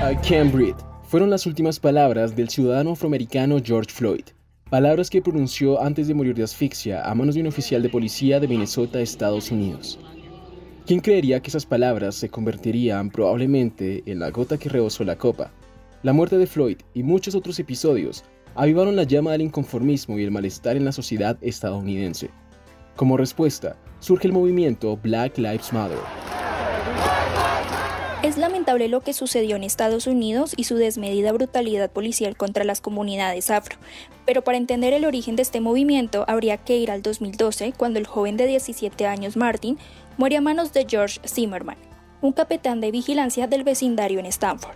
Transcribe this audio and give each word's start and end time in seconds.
I 0.00 0.16
can't 0.22 0.50
breathe 0.50 0.76
fueron 1.02 1.28
las 1.28 1.44
últimas 1.44 1.78
palabras 1.78 2.34
del 2.34 2.48
ciudadano 2.48 2.92
afroamericano 2.92 3.58
George 3.62 3.92
Floyd, 3.92 4.24
palabras 4.70 5.10
que 5.10 5.20
pronunció 5.20 5.82
antes 5.82 6.08
de 6.08 6.14
morir 6.14 6.34
de 6.34 6.44
asfixia 6.44 7.02
a 7.04 7.14
manos 7.14 7.34
de 7.34 7.42
un 7.42 7.48
oficial 7.48 7.82
de 7.82 7.90
policía 7.90 8.40
de 8.40 8.48
Minnesota, 8.48 9.00
Estados 9.00 9.50
Unidos. 9.50 9.98
¿Quién 10.86 11.00
creería 11.00 11.40
que 11.40 11.50
esas 11.50 11.66
palabras 11.66 12.14
se 12.14 12.30
convertirían 12.30 13.10
probablemente 13.10 14.02
en 14.06 14.20
la 14.20 14.30
gota 14.30 14.56
que 14.56 14.70
rebosó 14.70 15.04
la 15.04 15.18
copa? 15.18 15.50
La 16.02 16.14
muerte 16.14 16.38
de 16.38 16.46
Floyd 16.46 16.78
y 16.94 17.02
muchos 17.02 17.34
otros 17.34 17.58
episodios 17.58 18.24
avivaron 18.58 18.96
la 18.96 19.04
llama 19.04 19.30
del 19.30 19.42
inconformismo 19.42 20.18
y 20.18 20.24
el 20.24 20.32
malestar 20.32 20.76
en 20.76 20.84
la 20.84 20.90
sociedad 20.90 21.38
estadounidense. 21.42 22.30
Como 22.96 23.16
respuesta, 23.16 23.76
surge 24.00 24.26
el 24.26 24.32
movimiento 24.32 24.96
Black 24.96 25.38
Lives 25.38 25.72
Matter. 25.72 25.98
Es 28.24 28.36
lamentable 28.36 28.88
lo 28.88 29.00
que 29.00 29.12
sucedió 29.12 29.54
en 29.54 29.62
Estados 29.62 30.08
Unidos 30.08 30.54
y 30.56 30.64
su 30.64 30.74
desmedida 30.74 31.30
brutalidad 31.30 31.88
policial 31.88 32.36
contra 32.36 32.64
las 32.64 32.80
comunidades 32.80 33.48
afro, 33.52 33.78
pero 34.26 34.42
para 34.42 34.58
entender 34.58 34.92
el 34.92 35.04
origen 35.04 35.36
de 35.36 35.42
este 35.42 35.60
movimiento 35.60 36.24
habría 36.26 36.56
que 36.56 36.78
ir 36.78 36.90
al 36.90 37.00
2012, 37.00 37.74
cuando 37.76 38.00
el 38.00 38.08
joven 38.08 38.36
de 38.36 38.48
17 38.48 39.06
años 39.06 39.36
Martin 39.36 39.78
muere 40.16 40.36
a 40.36 40.40
manos 40.40 40.72
de 40.72 40.84
George 40.88 41.20
Zimmerman, 41.24 41.78
un 42.22 42.32
capitán 42.32 42.80
de 42.80 42.90
vigilancia 42.90 43.46
del 43.46 43.62
vecindario 43.62 44.18
en 44.18 44.26
Stanford. 44.26 44.74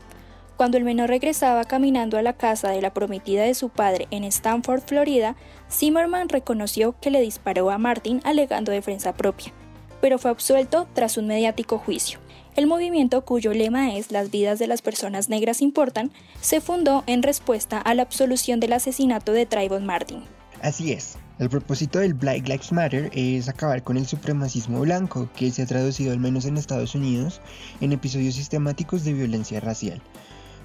Cuando 0.56 0.76
el 0.76 0.84
menor 0.84 1.08
regresaba 1.08 1.64
caminando 1.64 2.18
a 2.18 2.22
la 2.22 2.34
casa 2.34 2.70
de 2.70 2.82
la 2.82 2.92
prometida 2.92 3.42
de 3.42 3.54
su 3.54 3.68
padre 3.68 4.06
en 4.10 4.24
Stanford, 4.24 4.82
Florida, 4.82 5.34
Zimmerman 5.70 6.28
reconoció 6.28 6.94
que 7.00 7.10
le 7.10 7.20
disparó 7.20 7.70
a 7.70 7.78
Martin 7.78 8.20
alegando 8.24 8.70
defensa 8.70 9.14
propia, 9.14 9.52
pero 10.00 10.18
fue 10.18 10.30
absuelto 10.30 10.86
tras 10.94 11.16
un 11.16 11.26
mediático 11.26 11.78
juicio. 11.78 12.18
El 12.54 12.66
movimiento, 12.66 13.24
cuyo 13.24 13.54
lema 13.54 13.96
es 13.96 14.12
Las 14.12 14.30
vidas 14.30 14.58
de 14.58 14.66
las 14.66 14.82
personas 14.82 15.30
negras 15.30 15.62
importan, 15.62 16.12
se 16.42 16.60
fundó 16.60 17.02
en 17.06 17.22
respuesta 17.22 17.78
a 17.78 17.94
la 17.94 18.02
absolución 18.02 18.60
del 18.60 18.74
asesinato 18.74 19.32
de 19.32 19.46
Trayvon 19.46 19.86
Martin. 19.86 20.22
Así 20.60 20.92
es. 20.92 21.16
El 21.38 21.48
propósito 21.48 21.98
del 21.98 22.12
Black 22.12 22.46
Lives 22.46 22.70
Matter 22.70 23.10
es 23.14 23.48
acabar 23.48 23.82
con 23.82 23.96
el 23.96 24.06
supremacismo 24.06 24.80
blanco, 24.80 25.28
que 25.34 25.50
se 25.50 25.62
ha 25.62 25.66
traducido 25.66 26.12
al 26.12 26.20
menos 26.20 26.44
en 26.44 26.58
Estados 26.58 26.94
Unidos 26.94 27.40
en 27.80 27.92
episodios 27.92 28.34
sistemáticos 28.34 29.02
de 29.02 29.14
violencia 29.14 29.58
racial 29.58 30.00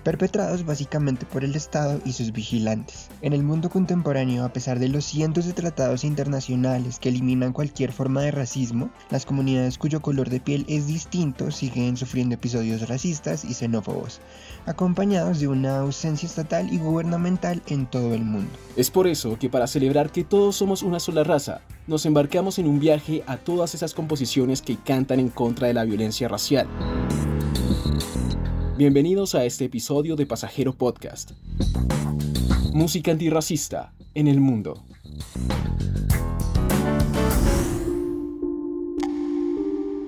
perpetrados 0.08 0.66
básicamente 0.66 1.26
por 1.26 1.44
el 1.44 1.54
Estado 1.54 2.00
y 2.06 2.14
sus 2.14 2.32
vigilantes. 2.32 3.10
En 3.22 3.34
el 3.34 3.44
mundo 3.44 3.70
contemporáneo, 3.70 4.46
a 4.46 4.54
pesar 4.54 4.80
de 4.80 4.88
los 4.88 5.04
cientos 5.04 5.46
de 5.46 5.52
tratados 5.52 6.06
internacionales 6.06 6.98
que 6.98 7.10
eliminan 7.10 7.52
cualquier 7.52 7.92
forma 7.92 8.22
de 8.22 8.32
racismo, 8.32 8.90
las 9.10 9.26
comunidades 9.26 9.78
cuyo 9.78 10.02
color 10.02 10.30
de 10.30 10.40
piel 10.40 10.64
es 10.70 10.88
distinto 10.88 11.52
siguen 11.52 11.98
sufriendo 11.98 12.36
episodios 12.36 12.88
racistas 12.88 13.44
y 13.44 13.54
xenófobos, 13.54 14.22
acompañados 14.66 15.42
de 15.42 15.50
una 15.50 15.80
ausencia 15.80 16.26
estatal 16.26 16.72
y 16.72 16.78
gubernamental 16.78 17.62
en 17.68 17.86
todo 17.86 18.14
el 18.14 18.24
mundo. 18.24 18.52
Es 18.78 18.90
por 18.90 19.08
eso 19.08 19.38
que 19.38 19.50
para 19.50 19.68
celebrar 19.68 20.14
que 20.14 20.24
todos 20.24 20.56
somos 20.56 20.84
una 20.84 21.02
sola 21.02 21.26
raza, 21.26 21.60
nos 21.86 22.06
embarcamos 22.06 22.60
en 22.60 22.68
un 22.68 22.80
viaje 22.80 23.26
a 23.28 23.36
todas 23.36 23.76
esas 23.76 23.94
composiciones 23.94 24.62
que 24.62 24.78
cantan 24.78 25.20
en 25.20 25.28
contra 25.28 25.68
de 25.68 25.74
la 25.74 25.84
violencia 25.84 26.30
racial. 26.30 26.66
Bienvenidos 28.78 29.34
a 29.34 29.44
este 29.44 29.66
episodio 29.66 30.16
de 30.16 30.28
Pasajero 30.28 30.72
Podcast. 30.72 31.32
Música 32.74 33.10
antirracista 33.10 33.92
en 34.14 34.28
el 34.28 34.40
mundo. 34.40 34.84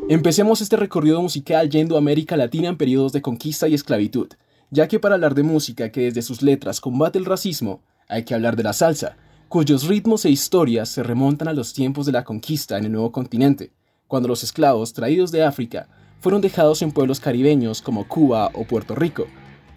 Empecemos 0.07 0.61
este 0.61 0.75
recorrido 0.75 1.19
musical 1.19 1.67
yendo 1.71 1.95
a 1.95 1.97
América 1.97 2.37
Latina 2.37 2.69
en 2.69 2.77
periodos 2.77 3.11
de 3.11 3.23
conquista 3.23 3.67
y 3.67 3.73
esclavitud, 3.73 4.27
ya 4.69 4.87
que 4.87 4.99
para 4.99 5.15
hablar 5.15 5.33
de 5.33 5.41
música 5.41 5.91
que 5.91 6.01
desde 6.01 6.21
sus 6.21 6.43
letras 6.43 6.79
combate 6.79 7.17
el 7.17 7.25
racismo, 7.25 7.81
hay 8.07 8.23
que 8.23 8.35
hablar 8.35 8.55
de 8.55 8.61
la 8.61 8.73
salsa, 8.73 9.17
cuyos 9.47 9.87
ritmos 9.87 10.25
e 10.25 10.29
historias 10.29 10.89
se 10.89 11.01
remontan 11.01 11.47
a 11.47 11.53
los 11.53 11.73
tiempos 11.73 12.05
de 12.05 12.11
la 12.11 12.23
conquista 12.23 12.77
en 12.77 12.85
el 12.85 12.91
nuevo 12.91 13.11
continente, 13.11 13.71
cuando 14.05 14.27
los 14.27 14.43
esclavos 14.43 14.93
traídos 14.93 15.31
de 15.31 15.43
África 15.43 15.89
fueron 16.19 16.41
dejados 16.41 16.81
en 16.81 16.91
pueblos 16.91 17.19
caribeños 17.19 17.81
como 17.81 18.07
Cuba 18.07 18.51
o 18.53 18.65
Puerto 18.65 18.95
Rico. 18.95 19.27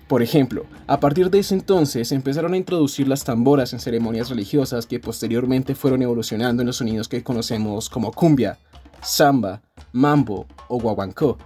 Por 0.09 0.23
ejemplo, 0.23 0.67
a 0.87 1.01
partir 1.01 1.31
de 1.31 1.39
ese 1.39 1.55
entonces 1.55 2.13
empezaron 2.13 2.53
a 2.53 2.57
introducir 2.57 3.09
las 3.09 3.25
tamboras 3.25 3.73
en 3.73 3.81
ceremonias 3.81 4.29
religiosas 4.29 4.87
que 4.87 5.01
posteriormente 5.01 5.75
fueron 5.75 6.03
evolucionando 6.03 6.63
en 6.63 6.67
los 6.67 6.77
sonidos 6.77 7.09
que 7.09 7.23
conocemos 7.23 7.89
como 7.89 8.13
cumbia, 8.13 8.59
samba, 9.01 9.63
mambo 9.93 10.47
o 10.69 10.79
guaguancó. 10.79 11.39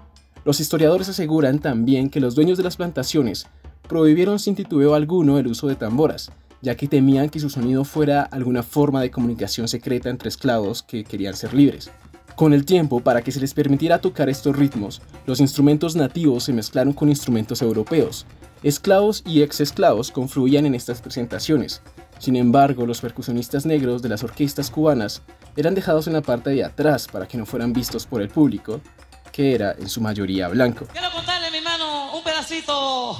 Los 0.44 0.60
historiadores 0.60 1.08
aseguran 1.08 1.58
también 1.58 2.10
que 2.10 2.20
los 2.20 2.34
dueños 2.34 2.58
de 2.58 2.64
las 2.64 2.76
plantaciones 2.76 3.46
prohibieron 3.88 4.38
sin 4.38 4.56
titubeo 4.56 4.94
alguno 4.94 5.38
el 5.38 5.46
uso 5.46 5.68
de 5.68 5.76
tamboras, 5.76 6.32
ya 6.60 6.74
que 6.74 6.88
temían 6.88 7.28
que 7.28 7.40
su 7.40 7.50
sonido 7.50 7.84
fuera 7.84 8.22
alguna 8.22 8.62
forma 8.62 9.00
de 9.00 9.10
comunicación 9.10 9.68
secreta 9.68 10.10
entre 10.10 10.28
esclavos 10.28 10.82
que 10.82 11.04
querían 11.04 11.34
ser 11.34 11.54
libres. 11.54 11.90
Con 12.36 12.52
el 12.52 12.66
tiempo, 12.66 13.00
para 13.00 13.22
que 13.22 13.32
se 13.32 13.40
les 13.40 13.54
permitiera 13.54 13.98
tocar 13.98 14.28
estos 14.28 14.54
ritmos, 14.54 15.00
los 15.24 15.40
instrumentos 15.40 15.96
nativos 15.96 16.44
se 16.44 16.52
mezclaron 16.52 16.92
con 16.92 17.08
instrumentos 17.08 17.62
europeos. 17.62 18.26
Esclavos 18.62 19.22
y 19.24 19.40
ex-esclavos 19.40 20.10
confluían 20.10 20.66
en 20.66 20.74
estas 20.74 21.00
presentaciones. 21.00 21.80
Sin 22.18 22.36
embargo, 22.36 22.84
los 22.84 23.00
percusionistas 23.00 23.64
negros 23.64 24.02
de 24.02 24.10
las 24.10 24.22
orquestas 24.22 24.70
cubanas 24.70 25.22
eran 25.56 25.74
dejados 25.74 26.08
en 26.08 26.12
la 26.12 26.20
parte 26.20 26.50
de 26.50 26.62
atrás 26.62 27.06
para 27.10 27.26
que 27.26 27.38
no 27.38 27.46
fueran 27.46 27.72
vistos 27.72 28.04
por 28.04 28.20
el 28.20 28.28
público, 28.28 28.82
que 29.32 29.54
era 29.54 29.72
en 29.72 29.88
su 29.88 30.02
mayoría 30.02 30.48
blanco. 30.48 30.86
Quiero 30.92 31.10
contarle, 31.12 31.50
mi 31.50 31.56
hermano, 31.56 32.18
un 32.18 32.22
pedacito 32.22 33.16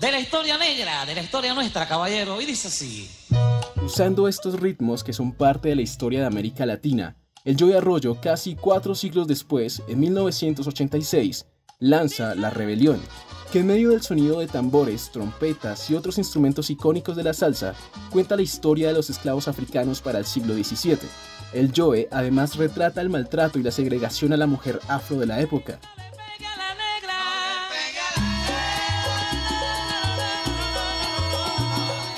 de 0.00 0.10
la 0.10 0.18
historia 0.18 0.56
negra, 0.56 1.04
de 1.04 1.14
la 1.14 1.22
historia 1.22 1.52
nuestra, 1.52 1.86
caballero, 1.86 2.40
y 2.40 2.46
dice 2.46 2.68
así. 2.68 3.10
Usando 3.84 4.26
estos 4.26 4.58
ritmos 4.58 5.04
que 5.04 5.12
son 5.12 5.32
parte 5.32 5.68
de 5.68 5.76
la 5.76 5.82
historia 5.82 6.20
de 6.20 6.26
América 6.26 6.64
Latina, 6.64 7.16
el 7.44 7.58
Joey 7.58 7.74
Arroyo, 7.74 8.18
casi 8.22 8.54
cuatro 8.54 8.94
siglos 8.94 9.26
después, 9.26 9.82
en 9.86 10.00
1986, 10.00 11.44
lanza 11.78 12.34
La 12.34 12.48
Rebelión, 12.48 12.98
que 13.52 13.60
en 13.60 13.66
medio 13.66 13.90
del 13.90 14.00
sonido 14.00 14.40
de 14.40 14.46
tambores, 14.46 15.10
trompetas 15.12 15.90
y 15.90 15.94
otros 15.94 16.16
instrumentos 16.16 16.70
icónicos 16.70 17.16
de 17.16 17.22
la 17.22 17.34
salsa, 17.34 17.74
cuenta 18.10 18.36
la 18.36 18.42
historia 18.42 18.88
de 18.88 18.94
los 18.94 19.10
esclavos 19.10 19.46
africanos 19.46 20.00
para 20.00 20.18
el 20.18 20.24
siglo 20.24 20.54
XVII. 20.54 20.98
El 21.52 21.70
Joe 21.76 22.08
además 22.10 22.56
retrata 22.56 23.02
el 23.02 23.10
maltrato 23.10 23.58
y 23.58 23.62
la 23.62 23.70
segregación 23.70 24.32
a 24.32 24.38
la 24.38 24.46
mujer 24.46 24.80
afro 24.88 25.18
de 25.18 25.26
la 25.26 25.40
época, 25.42 25.78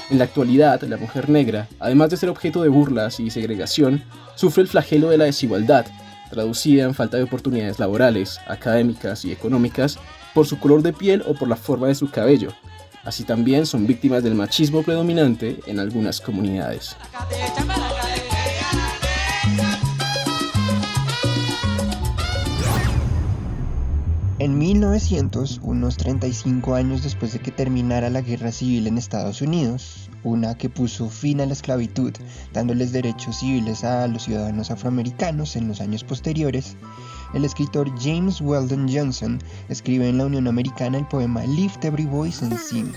En 0.08 0.18
la 0.18 0.24
actualidad, 0.24 0.80
la 0.82 0.96
mujer 0.96 1.28
negra, 1.28 1.66
además 1.80 2.10
de 2.10 2.16
ser 2.16 2.28
objeto 2.28 2.62
de 2.62 2.68
burlas 2.68 3.18
y 3.18 3.30
segregación, 3.30 4.04
sufre 4.36 4.62
el 4.62 4.68
flagelo 4.68 5.10
de 5.10 5.18
la 5.18 5.24
desigualdad, 5.24 5.84
traducida 6.30 6.84
en 6.84 6.94
falta 6.94 7.16
de 7.16 7.24
oportunidades 7.24 7.80
laborales, 7.80 8.38
académicas 8.46 9.24
y 9.24 9.32
económicas 9.32 9.98
por 10.32 10.46
su 10.46 10.60
color 10.60 10.82
de 10.82 10.92
piel 10.92 11.24
o 11.26 11.34
por 11.34 11.48
la 11.48 11.56
forma 11.56 11.88
de 11.88 11.96
su 11.96 12.08
cabello. 12.08 12.50
Así 13.04 13.24
también 13.24 13.66
son 13.66 13.86
víctimas 13.86 14.22
del 14.22 14.34
machismo 14.34 14.82
predominante 14.82 15.58
en 15.66 15.80
algunas 15.80 16.20
comunidades. 16.20 16.96
1900, 24.96 25.60
unos 25.62 25.98
35 25.98 26.74
años 26.74 27.02
después 27.02 27.34
de 27.34 27.38
que 27.38 27.50
terminara 27.50 28.08
la 28.08 28.22
guerra 28.22 28.50
civil 28.50 28.86
en 28.86 28.96
Estados 28.96 29.42
Unidos, 29.42 30.08
una 30.24 30.56
que 30.56 30.70
puso 30.70 31.10
fin 31.10 31.42
a 31.42 31.46
la 31.46 31.52
esclavitud, 31.52 32.14
dándoles 32.54 32.92
derechos 32.92 33.40
civiles 33.40 33.84
a 33.84 34.08
los 34.08 34.22
ciudadanos 34.22 34.70
afroamericanos 34.70 35.54
en 35.56 35.68
los 35.68 35.82
años 35.82 36.02
posteriores, 36.02 36.78
el 37.34 37.44
escritor 37.44 37.92
James 38.00 38.40
Weldon 38.40 38.88
Johnson 38.90 39.38
escribe 39.68 40.08
en 40.08 40.16
la 40.16 40.24
Unión 40.24 40.48
Americana 40.48 40.96
el 40.96 41.06
poema 41.06 41.44
Lift 41.44 41.84
Every 41.84 42.06
Voice 42.06 42.42
and 42.42 42.58
Sing. 42.58 42.90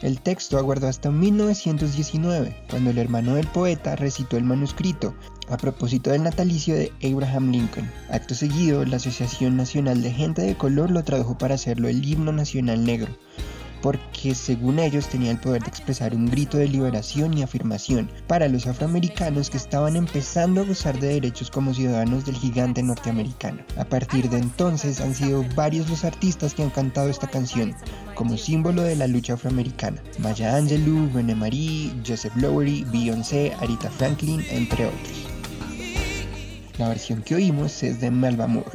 El 0.00 0.20
texto 0.20 0.58
aguardó 0.58 0.86
hasta 0.86 1.10
1919, 1.10 2.56
cuando 2.70 2.90
el 2.90 2.98
hermano 2.98 3.34
del 3.34 3.48
poeta 3.48 3.96
recitó 3.96 4.36
el 4.36 4.44
manuscrito 4.44 5.14
a 5.48 5.56
propósito 5.56 6.10
del 6.10 6.22
natalicio 6.22 6.76
de 6.76 6.92
Abraham 7.02 7.50
Lincoln. 7.50 7.90
Acto 8.08 8.36
seguido, 8.36 8.84
la 8.84 8.96
Asociación 8.96 9.56
Nacional 9.56 10.00
de 10.02 10.12
Gente 10.12 10.42
de 10.42 10.56
Color 10.56 10.92
lo 10.92 11.02
tradujo 11.02 11.36
para 11.36 11.56
hacerlo 11.56 11.88
el 11.88 12.04
himno 12.04 12.30
nacional 12.30 12.84
negro, 12.84 13.12
porque 13.82 14.34
según 14.34 14.78
ellos 14.78 15.08
tenía 15.08 15.30
el 15.30 15.40
poder 15.40 15.62
de 15.62 15.68
expresar 15.68 16.14
un 16.14 16.26
grito 16.26 16.58
de 16.58 16.68
liberación 16.68 17.36
y 17.36 17.42
afirmación 17.42 18.10
para 18.26 18.48
los 18.48 18.66
afroamericanos 18.66 19.50
que 19.50 19.56
estaban 19.56 19.96
empezando 19.96 20.60
a 20.60 20.64
gozar 20.64 20.98
de 20.98 21.14
derechos 21.14 21.50
como 21.50 21.74
ciudadanos 21.74 22.24
del 22.24 22.36
gigante 22.36 22.82
norteamericano. 22.82 23.62
A 23.76 23.84
partir 23.84 24.28
de 24.28 24.38
entonces 24.38 25.00
han 25.00 25.14
sido 25.14 25.44
varios 25.54 25.88
los 25.88 26.04
artistas 26.04 26.54
que 26.54 26.62
han 26.62 26.70
cantado 26.70 27.08
esta 27.08 27.28
canción 27.28 27.74
como 28.14 28.36
símbolo 28.36 28.82
de 28.82 28.96
la 28.96 29.06
lucha 29.06 29.34
afroamericana. 29.34 30.02
Maya 30.18 30.56
Angelou, 30.56 31.08
René 31.14 31.34
Marie, 31.34 31.92
Joseph 32.06 32.34
Lowery, 32.36 32.84
Beyoncé, 32.92 33.54
Arita 33.60 33.90
Franklin, 33.90 34.44
entre 34.50 34.86
otros. 34.86 35.28
La 36.78 36.88
versión 36.88 37.22
que 37.22 37.34
oímos 37.34 37.82
es 37.82 38.00
de 38.00 38.10
Melba 38.10 38.46
Moore. 38.46 38.70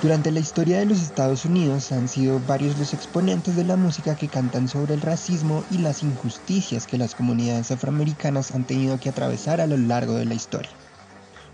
Durante 0.00 0.30
la 0.30 0.38
historia 0.38 0.78
de 0.78 0.86
los 0.86 1.02
Estados 1.02 1.44
Unidos 1.44 1.90
han 1.90 2.06
sido 2.06 2.38
varios 2.38 2.78
los 2.78 2.94
exponentes 2.94 3.56
de 3.56 3.64
la 3.64 3.76
música 3.76 4.14
que 4.14 4.28
cantan 4.28 4.68
sobre 4.68 4.94
el 4.94 5.00
racismo 5.00 5.64
y 5.72 5.78
las 5.78 6.04
injusticias 6.04 6.86
que 6.86 6.98
las 6.98 7.16
comunidades 7.16 7.72
afroamericanas 7.72 8.52
han 8.52 8.64
tenido 8.64 9.00
que 9.00 9.08
atravesar 9.08 9.60
a 9.60 9.66
lo 9.66 9.76
largo 9.76 10.14
de 10.14 10.26
la 10.26 10.34
historia. 10.34 10.70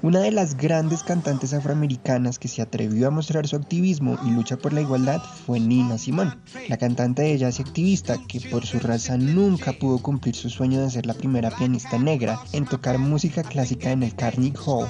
Una 0.02 0.20
de 0.20 0.30
las 0.30 0.58
grandes 0.58 1.02
cantantes 1.02 1.54
afroamericanas 1.54 2.38
que 2.38 2.48
se 2.48 2.60
atrevió 2.60 3.08
a 3.08 3.10
mostrar 3.10 3.48
su 3.48 3.56
activismo 3.56 4.18
y 4.26 4.30
lucha 4.32 4.58
por 4.58 4.74
la 4.74 4.82
igualdad 4.82 5.22
fue 5.46 5.58
Nina 5.58 5.96
Simone, 5.96 6.36
la 6.68 6.76
cantante 6.76 7.22
de 7.22 7.38
jazz 7.38 7.58
y 7.58 7.62
activista 7.62 8.18
que 8.28 8.42
por 8.42 8.66
su 8.66 8.78
raza 8.78 9.16
nunca 9.16 9.72
pudo 9.72 9.96
cumplir 10.00 10.34
su 10.34 10.50
sueño 10.50 10.82
de 10.82 10.90
ser 10.90 11.06
la 11.06 11.14
primera 11.14 11.50
pianista 11.50 11.96
negra 11.96 12.38
en 12.52 12.66
tocar 12.66 12.98
música 12.98 13.42
clásica 13.42 13.92
en 13.92 14.02
el 14.02 14.14
Carnegie 14.14 14.52
Hall 14.66 14.88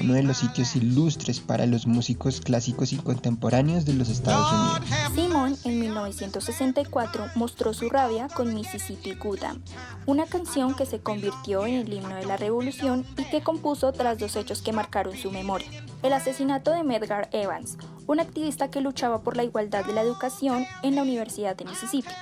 uno 0.00 0.14
de 0.14 0.22
los 0.22 0.38
sitios 0.38 0.76
ilustres 0.76 1.40
para 1.40 1.66
los 1.66 1.86
músicos 1.86 2.40
clásicos 2.40 2.92
y 2.92 2.96
contemporáneos 2.96 3.84
de 3.84 3.94
los 3.94 4.08
Estados 4.08 4.52
Unidos. 4.52 5.14
Simon 5.14 5.56
en 5.64 5.80
1964 5.80 7.26
mostró 7.34 7.72
su 7.72 7.88
rabia 7.88 8.28
con 8.28 8.54
Mississippi 8.54 9.14
Goddam, 9.14 9.62
una 10.06 10.26
canción 10.26 10.74
que 10.74 10.86
se 10.86 11.00
convirtió 11.00 11.66
en 11.66 11.74
el 11.74 11.92
himno 11.92 12.14
de 12.14 12.26
la 12.26 12.36
revolución 12.36 13.06
y 13.16 13.24
que 13.24 13.42
compuso 13.42 13.92
tras 13.92 14.18
dos 14.18 14.36
hechos 14.36 14.62
que 14.62 14.72
marcaron 14.72 15.16
su 15.16 15.30
memoria. 15.30 15.68
El 16.02 16.12
asesinato 16.12 16.72
de 16.72 16.84
Medgar 16.84 17.28
Evans, 17.32 17.78
un 18.06 18.20
activista 18.20 18.70
que 18.70 18.80
luchaba 18.80 19.22
por 19.22 19.36
la 19.36 19.44
igualdad 19.44 19.84
de 19.84 19.92
la 19.92 20.02
educación 20.02 20.66
en 20.82 20.94
la 20.94 21.02
Universidad 21.02 21.56
de 21.56 21.64
Mississippi. 21.64 22.12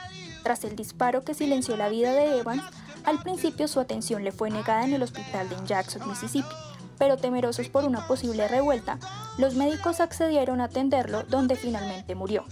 Tras 0.42 0.64
el 0.64 0.76
disparo 0.76 1.22
que 1.22 1.34
silenció 1.34 1.76
la 1.76 1.88
vida 1.88 2.12
de 2.12 2.38
Evans, 2.38 2.62
al 3.04 3.22
principio 3.22 3.68
su 3.68 3.80
atención 3.80 4.24
le 4.24 4.32
fue 4.32 4.50
negada 4.50 4.84
en 4.84 4.94
el 4.94 5.02
hospital 5.02 5.48
de 5.48 5.56
Jackson, 5.66 6.08
Mississippi, 6.08 6.54
pero 6.98 7.16
temerosos 7.16 7.68
por 7.68 7.84
una 7.84 8.06
posible 8.06 8.48
revuelta, 8.48 8.98
los 9.38 9.54
médicos 9.54 10.00
accedieron 10.00 10.60
a 10.60 10.64
atenderlo 10.64 11.22
donde 11.24 11.56
finalmente 11.56 12.14
murió. 12.14 12.44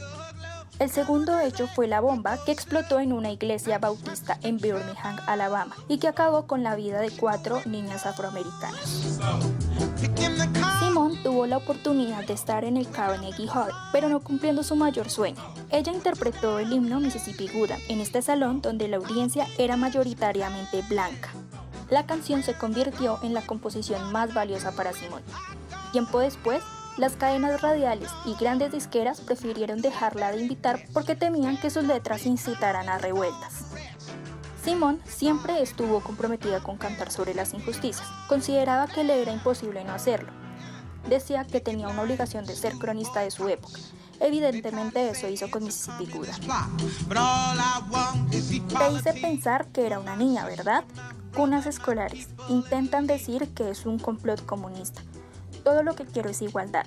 El 0.79 0.91
segundo 0.91 1.39
hecho 1.39 1.69
fue 1.69 1.87
la 1.87 2.00
bomba 2.00 2.39
que 2.44 2.50
explotó 2.50 2.99
en 2.99 3.12
una 3.12 3.31
iglesia 3.31 3.79
bautista 3.79 4.39
en 4.43 4.59
Birmingham, 4.59 5.17
Alabama, 5.27 5.77
y 5.87 5.99
que 5.99 6.09
acabó 6.09 6.47
con 6.47 6.62
la 6.62 6.75
vida 6.75 7.00
de 7.00 7.11
cuatro 7.11 7.61
niñas 7.67 8.05
afroamericanas. 8.05 9.21
Simone 10.81 11.23
tuvo 11.23 11.47
la 11.47 11.59
oportunidad 11.59 12.27
de 12.27 12.33
estar 12.33 12.65
en 12.65 12.77
el 12.77 12.91
Carnegie 12.91 13.49
Hall, 13.49 13.71
pero 13.93 14.09
no 14.09 14.21
cumpliendo 14.21 14.65
su 14.65 14.75
mayor 14.75 15.09
sueño. 15.09 15.41
Ella 15.71 15.93
interpretó 15.93 16.59
el 16.59 16.73
himno 16.73 16.99
Mississippi 16.99 17.49
Goodam 17.49 17.79
en 17.88 18.00
este 18.00 18.21
salón 18.21 18.61
donde 18.61 18.88
la 18.88 18.97
audiencia 18.97 19.47
era 19.59 19.77
mayoritariamente 19.77 20.83
blanca 20.88 21.31
la 21.93 22.06
canción 22.06 22.43
se 22.43 22.55
convirtió 22.55 23.19
en 23.23 23.35
la 23.35 23.43
composición 23.43 24.12
más 24.12 24.33
valiosa 24.33 24.73
para 24.73 24.94
Simón. 24.94 25.23
Tiempo 25.93 26.21
después, 26.21 26.62
las 26.97 27.17
cadenas 27.17 27.61
radiales 27.61 28.09
y 28.25 28.35
grandes 28.35 28.73
disqueras 28.73 29.21
prefirieron 29.21 29.83
dejarla 29.83 30.33
de 30.33 30.41
invitar 30.41 30.83
porque 30.94 31.17
temían 31.17 31.59
que 31.59 31.69
sus 31.69 31.85
letras 31.85 32.25
incitaran 32.25 32.89
a 32.89 32.97
revueltas. 32.97 33.67
Simón 34.65 35.03
siempre 35.05 35.61
estuvo 35.61 36.00
comprometida 36.00 36.62
con 36.62 36.79
cantar 36.79 37.11
sobre 37.11 37.35
las 37.35 37.53
injusticias. 37.53 38.09
Consideraba 38.27 38.87
que 38.87 39.05
le 39.05 39.21
era 39.21 39.33
imposible 39.35 39.85
no 39.85 39.93
hacerlo. 39.93 40.33
Decía 41.11 41.45
que 41.45 41.61
tenía 41.61 41.88
una 41.88 42.00
obligación 42.00 42.47
de 42.47 42.56
ser 42.56 42.73
cronista 42.79 43.21
de 43.21 43.31
su 43.31 43.50
época. 43.50 43.79
Evidentemente 44.19 45.11
eso 45.11 45.29
hizo 45.29 45.50
con 45.50 45.65
Mississippi 45.65 46.06
Gouda. 46.06 46.33
Te 48.31 48.93
hice 48.93 49.12
pensar 49.21 49.67
que 49.67 49.85
era 49.85 49.99
una 49.99 50.17
niña, 50.17 50.47
¿verdad? 50.47 50.85
Cunas 51.34 51.67
escolares 51.67 52.29
intentan 52.50 53.06
decir 53.06 53.49
que 53.55 53.70
es 53.70 53.87
un 53.87 53.99
complot 53.99 54.44
comunista. 54.44 55.02
Todo 55.64 55.82
lo 55.82 55.94
que 55.94 56.05
quiero 56.05 56.29
es 56.29 56.43
igualdad, 56.43 56.84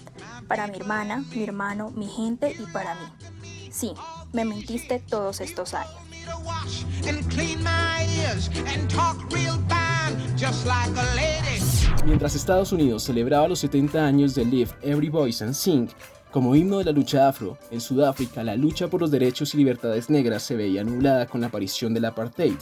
para 0.47 0.67
mi 0.67 0.77
hermana, 0.77 1.23
mi 1.33 1.43
hermano, 1.43 1.91
mi 1.91 2.07
gente 2.07 2.55
y 2.59 2.65
para 2.71 2.93
mí. 2.95 3.69
Sí, 3.71 3.93
me 4.33 4.45
mentiste 4.45 4.99
todos 4.99 5.41
estos 5.41 5.73
años. 5.73 5.95
Mientras 12.05 12.35
Estados 12.35 12.71
Unidos 12.71 13.03
celebraba 13.03 13.47
los 13.47 13.59
70 13.59 14.05
años 14.05 14.35
de 14.35 14.45
Live 14.45 14.71
Every 14.83 15.09
Voice 15.09 15.43
and 15.43 15.53
Sing, 15.53 15.89
como 16.31 16.55
himno 16.55 16.79
de 16.79 16.85
la 16.85 16.91
lucha 16.91 17.27
afro, 17.27 17.57
en 17.71 17.81
Sudáfrica 17.81 18.43
la 18.43 18.55
lucha 18.55 18.89
por 18.89 19.01
los 19.01 19.09
derechos 19.09 19.53
y 19.55 19.57
libertades 19.57 20.09
negras 20.09 20.43
se 20.43 20.55
veía 20.55 20.83
nublada 20.83 21.25
con 21.25 21.41
la 21.41 21.47
aparición 21.47 21.93
del 21.93 22.05
apartheid, 22.05 22.57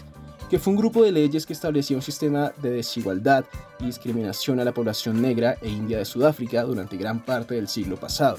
que 0.54 0.60
fue 0.60 0.70
un 0.70 0.78
grupo 0.78 1.02
de 1.02 1.12
leyes 1.12 1.48
que 1.48 1.54
establecía 1.54 1.98
un 1.98 2.04
sistema 2.04 2.54
de 2.62 2.70
desigualdad 2.70 3.44
y 3.80 3.86
discriminación 3.86 4.60
a 4.60 4.64
la 4.64 4.72
población 4.72 5.20
negra 5.20 5.58
e 5.64 5.68
india 5.68 5.98
de 5.98 6.06
Sudáfrica 6.06 6.62
durante 6.62 6.96
gran 6.96 7.26
parte 7.26 7.56
del 7.56 7.68
siglo 7.68 7.98
pasado. 7.98 8.38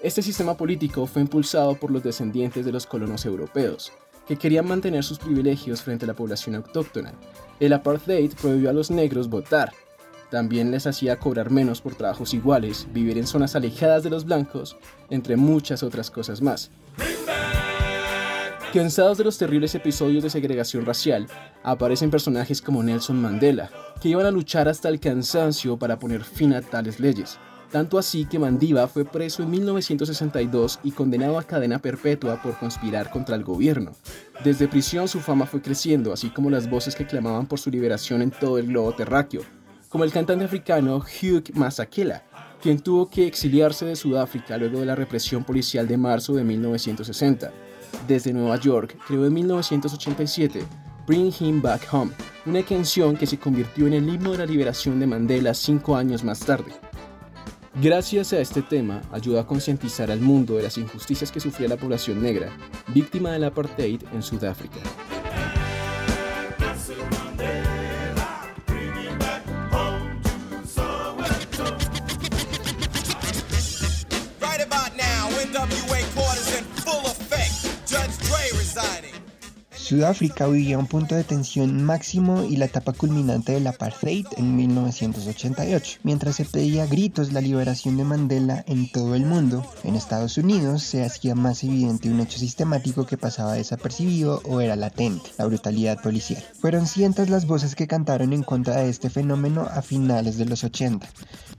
Este 0.00 0.22
sistema 0.22 0.56
político 0.56 1.06
fue 1.06 1.20
impulsado 1.20 1.74
por 1.74 1.90
los 1.90 2.02
descendientes 2.02 2.64
de 2.64 2.72
los 2.72 2.86
colonos 2.86 3.26
europeos, 3.26 3.92
que 4.26 4.38
querían 4.38 4.66
mantener 4.66 5.04
sus 5.04 5.18
privilegios 5.18 5.82
frente 5.82 6.06
a 6.06 6.08
la 6.08 6.14
población 6.14 6.54
autóctona. 6.54 7.12
El 7.60 7.74
apartheid 7.74 8.32
prohibió 8.40 8.70
a 8.70 8.72
los 8.72 8.90
negros 8.90 9.28
votar, 9.28 9.74
también 10.30 10.70
les 10.70 10.86
hacía 10.86 11.18
cobrar 11.18 11.50
menos 11.50 11.82
por 11.82 11.94
trabajos 11.94 12.32
iguales, 12.32 12.86
vivir 12.94 13.18
en 13.18 13.26
zonas 13.26 13.54
alejadas 13.54 14.02
de 14.02 14.08
los 14.08 14.24
blancos, 14.24 14.78
entre 15.10 15.36
muchas 15.36 15.82
otras 15.82 16.10
cosas 16.10 16.40
más. 16.40 16.70
Cansados 18.74 19.18
de 19.18 19.22
los 19.22 19.38
terribles 19.38 19.72
episodios 19.76 20.24
de 20.24 20.30
segregación 20.30 20.84
racial, 20.84 21.28
aparecen 21.62 22.10
personajes 22.10 22.60
como 22.60 22.82
Nelson 22.82 23.22
Mandela, 23.22 23.70
que 24.00 24.08
iban 24.08 24.26
a 24.26 24.32
luchar 24.32 24.66
hasta 24.66 24.88
el 24.88 24.98
cansancio 24.98 25.76
para 25.76 26.00
poner 26.00 26.24
fin 26.24 26.52
a 26.52 26.60
tales 26.60 26.98
leyes. 26.98 27.38
Tanto 27.70 27.98
así 27.98 28.24
que 28.24 28.40
Mandiba 28.40 28.88
fue 28.88 29.04
preso 29.04 29.44
en 29.44 29.52
1962 29.52 30.80
y 30.82 30.90
condenado 30.90 31.38
a 31.38 31.44
cadena 31.44 31.78
perpetua 31.78 32.42
por 32.42 32.58
conspirar 32.58 33.12
contra 33.12 33.36
el 33.36 33.44
gobierno. 33.44 33.92
Desde 34.42 34.66
prisión 34.66 35.06
su 35.06 35.20
fama 35.20 35.46
fue 35.46 35.62
creciendo, 35.62 36.12
así 36.12 36.30
como 36.30 36.50
las 36.50 36.68
voces 36.68 36.96
que 36.96 37.06
clamaban 37.06 37.46
por 37.46 37.60
su 37.60 37.70
liberación 37.70 38.22
en 38.22 38.32
todo 38.32 38.58
el 38.58 38.66
globo 38.66 38.92
terráqueo, 38.92 39.42
como 39.88 40.02
el 40.02 40.10
cantante 40.10 40.46
africano 40.46 40.96
Hugh 40.96 41.54
Masakela, 41.54 42.24
quien 42.60 42.80
tuvo 42.80 43.08
que 43.08 43.24
exiliarse 43.24 43.84
de 43.84 43.94
Sudáfrica 43.94 44.58
luego 44.58 44.80
de 44.80 44.86
la 44.86 44.96
represión 44.96 45.44
policial 45.44 45.86
de 45.86 45.96
marzo 45.96 46.34
de 46.34 46.42
1960 46.42 47.52
desde 48.06 48.32
Nueva 48.32 48.58
York, 48.58 48.96
creó 49.06 49.26
en 49.26 49.34
1987 49.34 50.64
Bring 51.06 51.32
Him 51.38 51.60
Back 51.60 51.86
Home, 51.92 52.12
una 52.46 52.62
canción 52.62 53.16
que 53.16 53.26
se 53.26 53.38
convirtió 53.38 53.86
en 53.86 53.94
el 53.94 54.08
himno 54.08 54.32
de 54.32 54.38
la 54.38 54.46
liberación 54.46 54.98
de 55.00 55.06
Mandela 55.06 55.52
cinco 55.54 55.96
años 55.96 56.24
más 56.24 56.40
tarde. 56.40 56.72
Gracias 57.80 58.32
a 58.32 58.38
este 58.38 58.62
tema, 58.62 59.02
ayudó 59.12 59.40
a 59.40 59.46
concientizar 59.46 60.10
al 60.10 60.20
mundo 60.20 60.56
de 60.56 60.62
las 60.62 60.78
injusticias 60.78 61.32
que 61.32 61.40
sufría 61.40 61.68
la 61.68 61.76
población 61.76 62.22
negra, 62.22 62.56
víctima 62.94 63.32
del 63.32 63.44
apartheid 63.44 64.00
en 64.12 64.22
Sudáfrica. 64.22 64.78
Sudáfrica 79.94 80.48
vivía 80.48 80.76
un 80.76 80.88
punto 80.88 81.14
de 81.14 81.22
tensión 81.22 81.84
máximo 81.84 82.42
y 82.42 82.56
la 82.56 82.64
etapa 82.64 82.92
culminante 82.92 83.52
del 83.52 83.68
apartheid 83.68 84.26
en 84.36 84.56
1988. 84.56 86.00
Mientras 86.02 86.34
se 86.34 86.44
pedía 86.44 86.84
gritos 86.86 87.32
la 87.32 87.40
liberación 87.40 87.96
de 87.96 88.02
Mandela 88.02 88.64
en 88.66 88.90
todo 88.90 89.14
el 89.14 89.24
mundo, 89.24 89.64
en 89.84 89.94
Estados 89.94 90.36
Unidos 90.36 90.82
se 90.82 91.04
hacía 91.04 91.36
más 91.36 91.62
evidente 91.62 92.10
un 92.10 92.18
hecho 92.18 92.40
sistemático 92.40 93.06
que 93.06 93.16
pasaba 93.16 93.52
desapercibido 93.52 94.42
o 94.44 94.60
era 94.60 94.74
latente, 94.74 95.30
la 95.38 95.46
brutalidad 95.46 96.02
policial. 96.02 96.42
Fueron 96.60 96.88
cientos 96.88 97.30
las 97.30 97.46
voces 97.46 97.76
que 97.76 97.86
cantaron 97.86 98.32
en 98.32 98.42
contra 98.42 98.78
de 98.78 98.88
este 98.88 99.10
fenómeno 99.10 99.62
a 99.62 99.80
finales 99.80 100.38
de 100.38 100.46
los 100.46 100.64
80, 100.64 101.08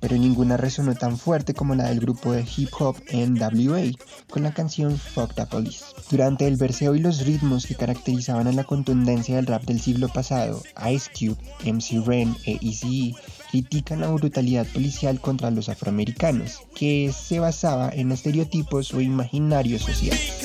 pero 0.01 0.17
ninguna 0.17 0.57
resonó 0.57 0.93
tan 0.95 1.17
fuerte 1.17 1.53
como 1.53 1.73
la 1.73 1.87
del 1.87 2.01
grupo 2.01 2.33
de 2.33 2.45
hip 2.57 2.69
hop 2.79 2.97
NWA 3.13 3.91
con 4.29 4.43
la 4.43 4.53
canción 4.53 4.97
Fuck 4.97 5.35
the 5.35 5.45
Police. 5.45 5.85
Durante 6.11 6.47
el 6.47 6.57
verseo 6.57 6.95
y 6.95 6.99
los 6.99 7.21
ritmos 7.25 7.65
que 7.65 7.75
caracterizan 7.75 8.24
simpatizaban 8.25 8.47
a 8.47 8.51
la 8.51 8.63
contundencia 8.63 9.35
del 9.35 9.45
rap 9.45 9.63
del 9.63 9.79
siglo 9.79 10.09
pasado, 10.09 10.63
Ice 10.91 11.09
Cube, 11.13 11.37
MC 11.71 12.05
Ren 12.05 12.35
e 12.45 12.57
Eazy-E 12.61 13.15
critican 13.51 14.01
la 14.01 14.09
brutalidad 14.09 14.65
policial 14.67 15.21
contra 15.21 15.51
los 15.51 15.69
afroamericanos, 15.69 16.61
que 16.73 17.13
se 17.13 17.39
basaba 17.39 17.89
en 17.89 18.11
estereotipos 18.11 18.93
o 18.93 19.01
imaginarios 19.01 19.83
sociales. 19.83 20.41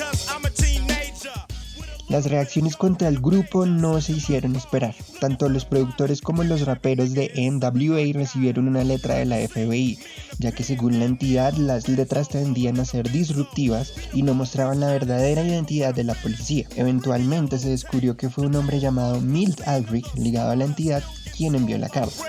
Las 2.11 2.25
reacciones 2.25 2.75
contra 2.75 3.07
el 3.07 3.21
grupo 3.21 3.65
no 3.65 4.01
se 4.01 4.11
hicieron 4.11 4.57
esperar. 4.57 4.93
Tanto 5.21 5.47
los 5.47 5.63
productores 5.63 6.19
como 6.19 6.43
los 6.43 6.65
raperos 6.65 7.13
de 7.13 7.31
NWA 7.37 8.11
recibieron 8.11 8.67
una 8.67 8.83
letra 8.83 9.15
de 9.15 9.25
la 9.25 9.37
FBI, 9.37 9.97
ya 10.37 10.51
que 10.51 10.65
según 10.65 10.99
la 10.99 11.05
entidad 11.05 11.53
las 11.53 11.87
letras 11.87 12.27
tendían 12.27 12.81
a 12.81 12.85
ser 12.85 13.09
disruptivas 13.09 13.93
y 14.13 14.23
no 14.23 14.33
mostraban 14.33 14.81
la 14.81 14.87
verdadera 14.87 15.41
identidad 15.41 15.95
de 15.95 16.03
la 16.03 16.15
policía. 16.15 16.67
Eventualmente 16.75 17.57
se 17.57 17.69
descubrió 17.69 18.17
que 18.17 18.29
fue 18.29 18.45
un 18.45 18.55
hombre 18.55 18.81
llamado 18.81 19.21
Milt 19.21 19.65
Aldrich, 19.65 20.13
ligado 20.15 20.51
a 20.51 20.57
la 20.57 20.65
entidad, 20.65 21.03
quien 21.37 21.55
envió 21.55 21.77
la 21.77 21.87
carta. 21.87 22.25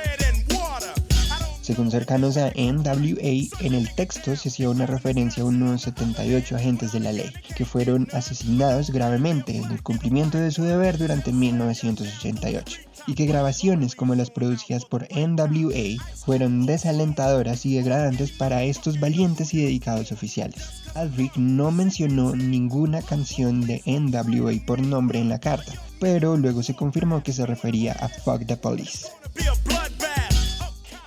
Según 1.62 1.92
cercanos 1.92 2.36
a 2.38 2.50
NWA, 2.56 3.46
en 3.60 3.74
el 3.74 3.88
texto 3.94 4.34
se 4.34 4.48
hacía 4.48 4.68
una 4.68 4.84
referencia 4.84 5.44
a 5.44 5.46
unos 5.46 5.82
78 5.82 6.56
agentes 6.56 6.90
de 6.90 6.98
la 6.98 7.12
ley 7.12 7.30
que 7.56 7.64
fueron 7.64 8.08
asesinados 8.12 8.90
gravemente 8.90 9.56
en 9.56 9.70
el 9.70 9.80
cumplimiento 9.80 10.38
de 10.38 10.50
su 10.50 10.64
deber 10.64 10.98
durante 10.98 11.32
1988 11.32 12.80
y 13.06 13.14
que 13.14 13.26
grabaciones 13.26 13.94
como 13.94 14.16
las 14.16 14.30
producidas 14.30 14.84
por 14.84 15.06
NWA 15.12 16.04
fueron 16.16 16.66
desalentadoras 16.66 17.64
y 17.64 17.76
degradantes 17.76 18.32
para 18.32 18.64
estos 18.64 18.98
valientes 18.98 19.54
y 19.54 19.62
dedicados 19.62 20.10
oficiales. 20.10 20.82
Aldrich 20.96 21.36
no 21.36 21.70
mencionó 21.70 22.34
ninguna 22.34 23.02
canción 23.02 23.60
de 23.66 23.82
NWA 23.86 24.66
por 24.66 24.80
nombre 24.80 25.20
en 25.20 25.28
la 25.28 25.38
carta, 25.38 25.74
pero 26.00 26.36
luego 26.36 26.64
se 26.64 26.74
confirmó 26.74 27.22
que 27.22 27.32
se 27.32 27.46
refería 27.46 27.92
a 27.92 28.08
Fuck 28.08 28.46
the 28.46 28.56
Police. 28.56 29.06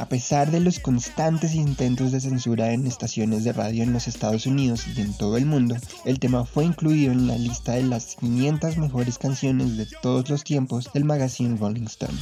A 0.05 0.07
pesar 0.07 0.51
de 0.51 0.59
los 0.59 0.79
constantes 0.79 1.55
intentos 1.55 2.11
de 2.11 2.19
censura 2.19 2.73
en 2.73 2.85
estaciones 2.85 3.43
de 3.43 3.53
radio 3.53 3.81
en 3.81 3.91
los 3.91 4.07
Estados 4.07 4.45
Unidos 4.45 4.85
y 4.95 5.01
en 5.01 5.17
todo 5.17 5.35
el 5.35 5.47
mundo, 5.47 5.77
el 6.05 6.19
tema 6.19 6.45
fue 6.45 6.63
incluido 6.63 7.11
en 7.11 7.25
la 7.25 7.39
lista 7.39 7.71
de 7.71 7.81
las 7.81 8.15
500 8.17 8.77
mejores 8.77 9.17
canciones 9.17 9.77
de 9.77 9.87
todos 10.03 10.29
los 10.29 10.43
tiempos 10.43 10.91
del 10.93 11.05
magazine 11.05 11.57
Rolling 11.57 11.85
Stone. 11.85 12.19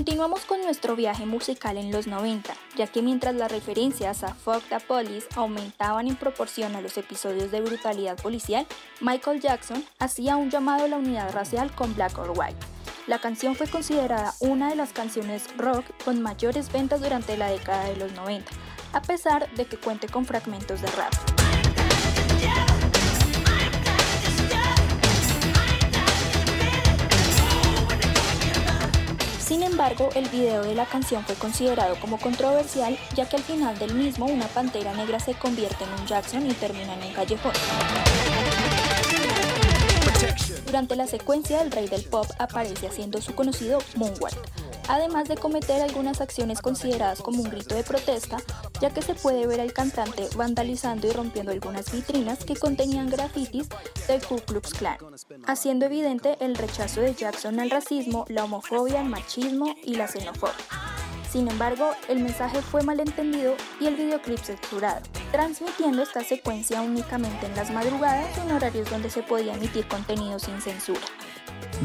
Continuamos 0.00 0.46
con 0.46 0.62
nuestro 0.62 0.96
viaje 0.96 1.26
musical 1.26 1.76
en 1.76 1.92
los 1.92 2.06
90, 2.06 2.54
ya 2.74 2.86
que 2.86 3.02
mientras 3.02 3.34
las 3.34 3.52
referencias 3.52 4.24
a 4.24 4.32
Fuck 4.32 4.64
the 4.70 4.80
Police 4.80 5.26
aumentaban 5.36 6.08
en 6.08 6.16
proporción 6.16 6.74
a 6.74 6.80
los 6.80 6.96
episodios 6.96 7.50
de 7.50 7.60
brutalidad 7.60 8.16
policial, 8.16 8.66
Michael 9.02 9.42
Jackson 9.42 9.84
hacía 9.98 10.38
un 10.38 10.48
llamado 10.48 10.86
a 10.86 10.88
la 10.88 10.96
unidad 10.96 11.34
racial 11.34 11.70
con 11.74 11.94
Black 11.94 12.16
or 12.16 12.32
White. 12.34 12.56
La 13.08 13.18
canción 13.18 13.54
fue 13.54 13.66
considerada 13.66 14.32
una 14.40 14.70
de 14.70 14.76
las 14.76 14.94
canciones 14.94 15.54
rock 15.58 15.84
con 16.02 16.22
mayores 16.22 16.72
ventas 16.72 17.02
durante 17.02 17.36
la 17.36 17.48
década 17.48 17.84
de 17.84 17.96
los 17.96 18.10
90, 18.12 18.50
a 18.94 19.02
pesar 19.02 19.52
de 19.52 19.66
que 19.66 19.76
cuente 19.76 20.08
con 20.08 20.24
fragmentos 20.24 20.80
de 20.80 20.90
rap. 20.92 21.39
Sin 29.50 29.64
embargo, 29.64 30.10
el 30.14 30.28
video 30.28 30.62
de 30.62 30.76
la 30.76 30.86
canción 30.86 31.24
fue 31.24 31.34
considerado 31.34 31.96
como 31.98 32.20
controversial, 32.20 32.96
ya 33.16 33.28
que 33.28 33.34
al 33.34 33.42
final 33.42 33.76
del 33.80 33.96
mismo 33.96 34.26
una 34.26 34.46
pantera 34.46 34.94
negra 34.94 35.18
se 35.18 35.34
convierte 35.34 35.82
en 35.82 35.90
un 36.00 36.06
Jackson 36.06 36.48
y 36.48 36.54
termina 36.54 36.94
en 36.94 37.08
un 37.08 37.12
callejón. 37.12 37.50
Durante 40.66 40.94
la 40.94 41.08
secuencia, 41.08 41.62
el 41.62 41.72
rey 41.72 41.88
del 41.88 42.04
pop 42.04 42.26
aparece 42.38 42.86
haciendo 42.86 43.20
su 43.20 43.34
conocido 43.34 43.80
moonwalk, 43.96 44.38
además 44.88 45.28
de 45.28 45.36
cometer 45.36 45.82
algunas 45.82 46.20
acciones 46.20 46.60
consideradas 46.60 47.20
como 47.20 47.42
un 47.42 47.50
grito 47.50 47.74
de 47.74 47.84
protesta, 47.84 48.38
ya 48.80 48.90
que 48.90 49.02
se 49.02 49.14
puede 49.14 49.46
ver 49.46 49.60
al 49.60 49.72
cantante 49.72 50.28
vandalizando 50.36 51.06
y 51.06 51.12
rompiendo 51.12 51.52
algunas 51.52 51.92
vitrinas 51.92 52.44
que 52.44 52.56
contenían 52.56 53.10
grafitis 53.10 53.68
del 54.08 54.24
Ku 54.24 54.36
Klux 54.36 54.74
Klan, 54.74 54.98
haciendo 55.46 55.86
evidente 55.86 56.36
el 56.40 56.56
rechazo 56.56 57.00
de 57.00 57.14
Jackson 57.14 57.60
al 57.60 57.70
racismo, 57.70 58.24
la 58.28 58.44
homofobia, 58.44 59.00
el 59.00 59.08
machismo 59.08 59.74
y 59.84 59.94
la 59.94 60.08
xenofobia. 60.08 60.54
Sin 61.30 61.48
embargo, 61.48 61.92
el 62.08 62.18
mensaje 62.18 62.60
fue 62.60 62.82
malentendido 62.82 63.54
y 63.80 63.86
el 63.86 63.94
videoclip 63.94 64.38
censurado, 64.38 65.00
transmitiendo 65.30 66.02
esta 66.02 66.24
secuencia 66.24 66.82
únicamente 66.82 67.46
en 67.46 67.54
las 67.54 67.70
madrugadas 67.70 68.36
en 68.38 68.50
horarios 68.50 68.90
donde 68.90 69.10
se 69.10 69.22
podía 69.22 69.54
emitir 69.54 69.86
contenido 69.86 70.40
sin 70.40 70.60
censura. 70.60 71.00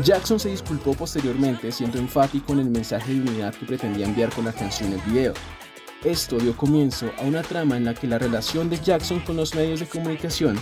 Jackson 0.03 0.39
se 0.39 0.50
disculpó 0.50 0.94
posteriormente 0.94 1.72
siendo 1.72 1.98
enfático 1.98 2.53
en 2.53 2.60
el 2.60 2.70
mensaje 2.70 3.13
de 3.13 3.22
unidad 3.22 3.53
que 3.55 3.65
pretendía 3.65 4.05
enviar 4.05 4.29
con 4.34 4.46
la 4.46 4.53
canción 4.53 4.94
el 4.94 5.01
video. 5.01 5.34
Esto 6.03 6.38
dio 6.38 6.55
comienzo 6.55 7.10
a 7.17 7.24
una 7.24 7.41
trama 7.41 7.77
en 7.77 7.86
la 7.86 7.94
que 7.94 8.08
la 8.08 8.20
relación 8.20 8.70
de 8.70 8.77
Jackson 8.77 9.22
con 9.22 9.38
los 9.38 9.55
medios 9.55 9.79
de 9.79 9.88
comunicación 9.88 10.60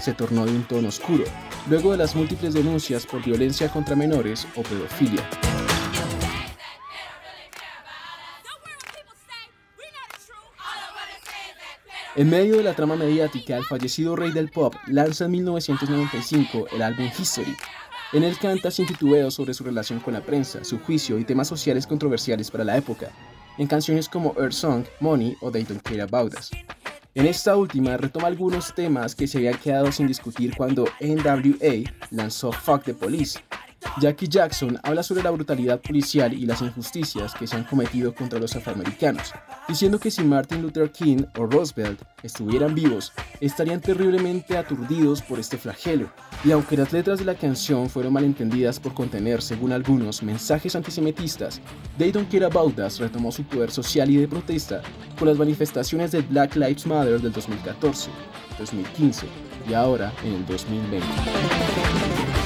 se 0.00 0.12
tornó 0.12 0.44
de 0.44 0.52
un 0.52 0.64
tono 0.64 0.88
oscuro, 0.88 1.24
luego 1.70 1.92
de 1.92 1.98
las 1.98 2.16
múltiples 2.16 2.54
denuncias 2.54 3.06
por 3.06 3.24
violencia 3.24 3.68
contra 3.68 3.94
menores 3.94 4.46
o 4.56 4.62
pedofilia. 4.62 5.28
En 12.14 12.28
medio 12.28 12.58
de 12.58 12.62
la 12.62 12.74
trama 12.74 12.94
mediática, 12.94 13.56
el 13.56 13.64
fallecido 13.64 14.16
rey 14.16 14.32
del 14.32 14.50
pop 14.50 14.74
lanza 14.86 15.24
en 15.24 15.30
1995 15.30 16.66
el 16.72 16.82
álbum 16.82 17.08
History. 17.18 17.56
En 18.12 18.24
él 18.24 18.36
canta 18.38 18.70
sin 18.70 18.86
titubeo 18.86 19.30
sobre 19.30 19.54
su 19.54 19.64
relación 19.64 19.98
con 19.98 20.12
la 20.12 20.20
prensa, 20.20 20.62
su 20.64 20.78
juicio 20.78 21.18
y 21.18 21.24
temas 21.24 21.48
sociales 21.48 21.86
controversiales 21.86 22.50
para 22.50 22.62
la 22.62 22.76
época, 22.76 23.10
en 23.56 23.66
canciones 23.66 24.06
como 24.06 24.34
Earth 24.38 24.52
Song, 24.52 24.84
Money 25.00 25.34
o 25.40 25.50
They 25.50 25.64
Don't 25.64 25.80
Care 25.82 26.02
About 26.02 26.34
Us. 26.38 26.50
En 27.14 27.24
esta 27.24 27.56
última 27.56 27.96
retoma 27.96 28.26
algunos 28.26 28.74
temas 28.74 29.14
que 29.14 29.26
se 29.26 29.38
habían 29.38 29.56
quedado 29.56 29.90
sin 29.92 30.06
discutir 30.06 30.54
cuando 30.54 30.84
NWA 31.00 31.90
lanzó 32.10 32.52
Fuck 32.52 32.84
the 32.84 32.94
Police, 32.94 33.38
Jackie 34.00 34.26
Jackson 34.26 34.78
habla 34.82 35.02
sobre 35.02 35.22
la 35.22 35.30
brutalidad 35.30 35.78
policial 35.80 36.32
y 36.32 36.46
las 36.46 36.62
injusticias 36.62 37.34
que 37.34 37.46
se 37.46 37.56
han 37.56 37.64
cometido 37.64 38.14
contra 38.14 38.38
los 38.38 38.56
afroamericanos, 38.56 39.32
diciendo 39.68 39.98
que 39.98 40.10
si 40.10 40.24
Martin 40.24 40.62
Luther 40.62 40.90
King 40.90 41.24
o 41.36 41.46
Roosevelt 41.46 42.00
estuvieran 42.22 42.74
vivos, 42.74 43.12
estarían 43.40 43.82
terriblemente 43.82 44.56
aturdidos 44.56 45.20
por 45.20 45.38
este 45.38 45.58
flagelo. 45.58 46.10
Y 46.42 46.52
aunque 46.52 46.76
las 46.76 46.92
letras 46.92 47.18
de 47.18 47.26
la 47.26 47.34
canción 47.34 47.90
fueron 47.90 48.14
malentendidas 48.14 48.80
por 48.80 48.94
contener, 48.94 49.42
según 49.42 49.72
algunos, 49.72 50.22
mensajes 50.22 50.74
antisemitistas, 50.74 51.60
They 51.98 52.12
Don't 52.12 52.30
Care 52.30 52.46
About 52.46 52.78
Us 52.78 52.98
retomó 52.98 53.30
su 53.30 53.44
poder 53.44 53.70
social 53.70 54.10
y 54.10 54.16
de 54.16 54.26
protesta 54.26 54.80
con 55.18 55.28
las 55.28 55.36
manifestaciones 55.36 56.12
del 56.12 56.22
Black 56.22 56.56
Lives 56.56 56.86
Matter 56.86 57.20
del 57.20 57.32
2014, 57.32 58.10
2015 58.58 59.26
y 59.68 59.74
ahora 59.74 60.12
en 60.24 60.32
el 60.32 60.46
2020. 60.46 62.41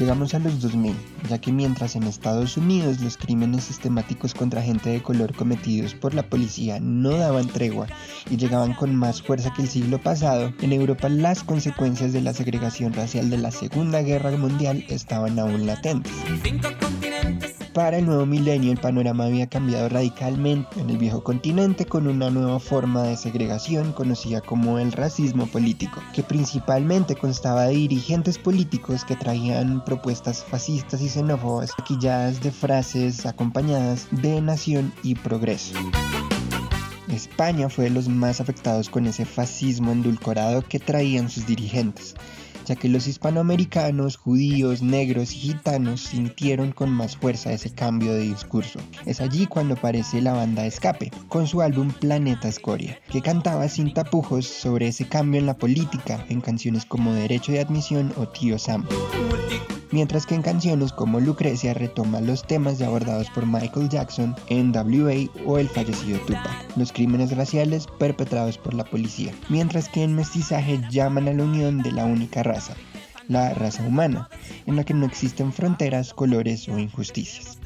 Llegamos 0.00 0.34
a 0.34 0.40
los 0.40 0.60
2000, 0.60 0.92
ya 1.28 1.40
que 1.40 1.52
mientras 1.52 1.94
en 1.94 2.02
Estados 2.02 2.56
Unidos 2.56 3.00
los 3.00 3.16
crímenes 3.16 3.62
sistemáticos 3.62 4.34
contra 4.34 4.60
gente 4.60 4.90
de 4.90 5.00
color 5.00 5.32
cometidos 5.34 5.94
por 5.94 6.14
la 6.14 6.24
policía 6.24 6.80
no 6.80 7.10
daban 7.10 7.46
tregua 7.46 7.86
y 8.28 8.36
llegaban 8.36 8.74
con 8.74 8.96
más 8.96 9.22
fuerza 9.22 9.52
que 9.54 9.62
el 9.62 9.68
siglo 9.68 10.00
pasado, 10.00 10.52
en 10.60 10.72
Europa 10.72 11.08
las 11.08 11.44
consecuencias 11.44 12.12
de 12.12 12.22
la 12.22 12.34
segregación 12.34 12.92
racial 12.92 13.30
de 13.30 13.38
la 13.38 13.52
Segunda 13.52 14.02
Guerra 14.02 14.32
Mundial 14.32 14.84
estaban 14.88 15.38
aún 15.38 15.64
latentes. 15.64 16.12
Para 17.74 17.98
el 17.98 18.06
nuevo 18.06 18.24
milenio 18.24 18.70
el 18.70 18.78
panorama 18.78 19.24
había 19.24 19.48
cambiado 19.48 19.88
radicalmente 19.88 20.78
en 20.78 20.90
el 20.90 20.96
viejo 20.96 21.24
continente 21.24 21.86
con 21.86 22.06
una 22.06 22.30
nueva 22.30 22.60
forma 22.60 23.02
de 23.02 23.16
segregación 23.16 23.92
conocida 23.92 24.40
como 24.40 24.78
el 24.78 24.92
racismo 24.92 25.48
político, 25.48 26.00
que 26.14 26.22
principalmente 26.22 27.16
constaba 27.16 27.64
de 27.64 27.74
dirigentes 27.74 28.38
políticos 28.38 29.04
que 29.04 29.16
traían 29.16 29.84
propuestas 29.84 30.44
fascistas 30.44 31.02
y 31.02 31.08
xenófobas 31.08 31.72
maquilladas 31.76 32.40
de 32.40 32.52
frases 32.52 33.26
acompañadas 33.26 34.06
de 34.12 34.40
nación 34.40 34.92
y 35.02 35.16
progreso. 35.16 35.74
España 37.08 37.68
fue 37.68 37.86
de 37.86 37.90
los 37.90 38.08
más 38.08 38.40
afectados 38.40 38.88
con 38.88 39.06
ese 39.06 39.24
fascismo 39.24 39.90
endulcorado 39.90 40.62
que 40.62 40.78
traían 40.78 41.28
sus 41.28 41.44
dirigentes 41.44 42.14
ya 42.64 42.76
que 42.76 42.88
los 42.88 43.06
hispanoamericanos, 43.06 44.16
judíos, 44.16 44.82
negros 44.82 45.32
y 45.32 45.36
gitanos 45.36 46.00
sintieron 46.00 46.72
con 46.72 46.90
más 46.90 47.16
fuerza 47.16 47.52
ese 47.52 47.70
cambio 47.70 48.12
de 48.12 48.20
discurso. 48.20 48.80
Es 49.06 49.20
allí 49.20 49.46
cuando 49.46 49.74
aparece 49.74 50.20
la 50.20 50.32
banda 50.32 50.66
Escape, 50.66 51.10
con 51.28 51.46
su 51.46 51.62
álbum 51.62 51.90
Planeta 51.92 52.48
Escoria, 52.48 52.98
que 53.10 53.22
cantaba 53.22 53.68
sin 53.68 53.92
tapujos 53.92 54.46
sobre 54.46 54.88
ese 54.88 55.06
cambio 55.06 55.40
en 55.40 55.46
la 55.46 55.56
política 55.56 56.24
en 56.28 56.40
canciones 56.40 56.84
como 56.84 57.12
Derecho 57.12 57.52
de 57.52 57.60
Admisión 57.60 58.12
o 58.16 58.28
Tío 58.28 58.58
Sam. 58.58 58.86
Mientras 59.94 60.26
que 60.26 60.34
en 60.34 60.42
canciones 60.42 60.92
como 60.92 61.20
Lucrecia 61.20 61.72
retoma 61.72 62.20
los 62.20 62.44
temas 62.44 62.82
abordados 62.82 63.30
por 63.30 63.46
Michael 63.46 63.88
Jackson, 63.88 64.34
NWA 64.50 65.30
o 65.46 65.56
el 65.56 65.68
fallecido 65.68 66.18
Tupac, 66.26 66.76
los 66.76 66.90
crímenes 66.90 67.36
raciales 67.36 67.86
perpetrados 67.86 68.58
por 68.58 68.74
la 68.74 68.82
policía, 68.82 69.32
mientras 69.48 69.88
que 69.88 70.02
en 70.02 70.16
Mestizaje 70.16 70.80
llaman 70.90 71.28
a 71.28 71.32
la 71.32 71.44
unión 71.44 71.80
de 71.80 71.92
la 71.92 72.06
única 72.06 72.42
raza, 72.42 72.74
la 73.28 73.54
raza 73.54 73.84
humana, 73.84 74.28
en 74.66 74.74
la 74.74 74.82
que 74.82 74.94
no 74.94 75.06
existen 75.06 75.52
fronteras, 75.52 76.12
colores 76.12 76.68
o 76.68 76.76
injusticias. 76.76 77.60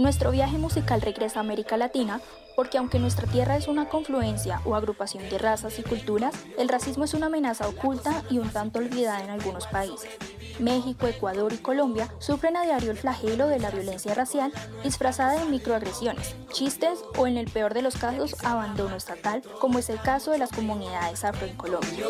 Nuestro 0.00 0.30
viaje 0.30 0.56
musical 0.56 1.02
regresa 1.02 1.40
a 1.40 1.42
América 1.42 1.76
Latina 1.76 2.22
porque 2.56 2.78
aunque 2.78 2.98
nuestra 2.98 3.26
tierra 3.26 3.58
es 3.58 3.68
una 3.68 3.90
confluencia 3.90 4.62
o 4.64 4.74
agrupación 4.74 5.28
de 5.28 5.36
razas 5.36 5.78
y 5.78 5.82
culturas, 5.82 6.34
el 6.58 6.70
racismo 6.70 7.04
es 7.04 7.12
una 7.12 7.26
amenaza 7.26 7.68
oculta 7.68 8.22
y 8.30 8.38
un 8.38 8.48
tanto 8.48 8.78
olvidada 8.78 9.22
en 9.22 9.28
algunos 9.28 9.66
países. 9.66 10.08
México, 10.58 11.06
Ecuador 11.06 11.52
y 11.52 11.58
Colombia 11.58 12.08
sufren 12.18 12.56
a 12.56 12.62
diario 12.62 12.92
el 12.92 12.96
flagelo 12.96 13.46
de 13.46 13.58
la 13.58 13.70
violencia 13.70 14.14
racial 14.14 14.52
disfrazada 14.82 15.38
de 15.38 15.44
microagresiones, 15.44 16.34
chistes 16.50 17.00
o 17.18 17.26
en 17.26 17.36
el 17.36 17.50
peor 17.50 17.74
de 17.74 17.82
los 17.82 17.96
casos 17.96 18.42
abandono 18.42 18.96
estatal, 18.96 19.42
como 19.60 19.80
es 19.80 19.90
el 19.90 20.00
caso 20.00 20.30
de 20.30 20.38
las 20.38 20.50
comunidades 20.50 21.24
afro 21.24 21.46
en 21.46 21.56
Colombia. 21.56 22.06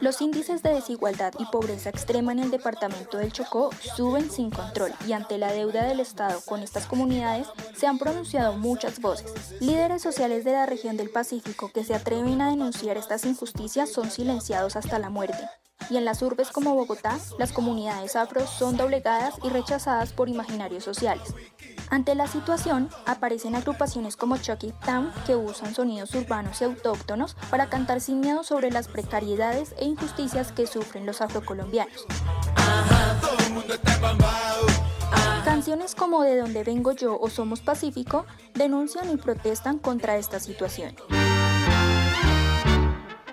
Los 0.00 0.20
índices 0.20 0.62
de 0.62 0.74
desigualdad 0.74 1.32
y 1.38 1.46
pobreza 1.46 1.88
extrema 1.88 2.32
en 2.32 2.40
el 2.40 2.50
departamento 2.50 3.16
del 3.16 3.32
Chocó 3.32 3.70
suben 3.96 4.30
sin 4.30 4.50
control 4.50 4.92
y 5.06 5.12
ante 5.12 5.38
la 5.38 5.52
deuda 5.52 5.84
del 5.84 6.00
Estado 6.00 6.40
con 6.44 6.62
estas 6.62 6.86
comunidades 6.86 7.46
se 7.74 7.86
han 7.86 7.98
pronunciado 7.98 8.58
muchas 8.58 9.00
voces. 9.00 9.32
Líderes 9.60 10.02
sociales 10.02 10.44
de 10.44 10.52
la 10.52 10.66
región 10.66 10.98
del 10.98 11.10
Pacífico 11.10 11.70
que 11.72 11.82
se 11.82 11.94
atreven 11.94 12.42
a 12.42 12.50
denunciar 12.50 12.98
estas 12.98 13.24
injusticias 13.24 13.90
son 13.90 14.10
silenciados 14.10 14.76
hasta 14.76 14.98
la 14.98 15.08
muerte. 15.08 15.48
Y 15.88 15.96
en 15.96 16.04
las 16.04 16.20
urbes 16.22 16.50
como 16.50 16.74
Bogotá, 16.74 17.18
las 17.38 17.52
comunidades 17.52 18.16
afro 18.16 18.46
son 18.46 18.76
doblegadas 18.76 19.34
y 19.42 19.48
rechazadas 19.48 20.12
por 20.12 20.28
imaginarios 20.28 20.84
sociales. 20.84 21.34
Ante 21.90 22.14
la 22.14 22.26
situación, 22.26 22.88
aparecen 23.06 23.54
agrupaciones 23.54 24.16
como 24.16 24.36
Chucky 24.38 24.72
Town 24.84 25.12
que 25.24 25.36
usan 25.36 25.74
sonidos 25.74 26.14
urbanos 26.14 26.60
y 26.60 26.64
autóctonos 26.64 27.36
para 27.50 27.68
cantar 27.68 28.00
sin 28.00 28.20
miedo 28.20 28.42
sobre 28.42 28.70
las 28.70 28.88
precariedades 28.88 29.74
e 29.78 29.84
injusticias 29.84 30.52
que 30.52 30.66
sufren 30.66 31.06
los 31.06 31.20
afrocolombianos. 31.20 32.06
Canciones 35.44 35.94
como 35.94 36.22
De 36.22 36.36
dónde 36.36 36.64
vengo 36.64 36.92
yo 36.92 37.18
o 37.18 37.30
Somos 37.30 37.60
Pacífico 37.60 38.26
denuncian 38.54 39.10
y 39.10 39.16
protestan 39.16 39.78
contra 39.78 40.16
esta 40.16 40.40
situación. 40.40 40.94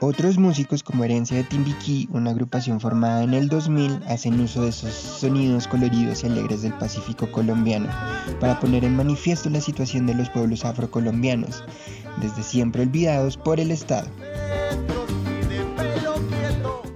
Otros 0.06 0.38
músicos 0.38 0.84
como 0.84 1.06
Herencia 1.06 1.38
de 1.38 1.46
Timbiquí, 1.46 2.10
una 2.12 2.32
agrupación 2.32 2.82
formada 2.82 3.24
en 3.24 3.34
el 3.34 3.48
2000, 3.48 4.02
hacen 4.10 4.38
uso 4.42 4.64
de 4.64 4.68
esos 4.68 4.92
sonidos 4.92 5.66
coloridos 5.66 6.24
y 6.24 6.28
alegres 6.28 6.62
del 6.62 6.74
Pacífico 6.74 7.32
colombiano 7.32 7.88
para 8.42 8.60
poner 8.60 8.84
en 8.84 8.98
manifiesto 8.98 9.50
la 9.50 9.62
situación 9.62 10.06
de 10.06 10.14
los 10.14 10.30
pueblos 10.30 10.66
afrocolombianos, 10.66 11.64
desde 12.20 12.44
siempre 12.44 12.82
olvidados 12.82 13.38
por 13.38 13.62
el 13.62 13.72
Estado. 13.72 14.10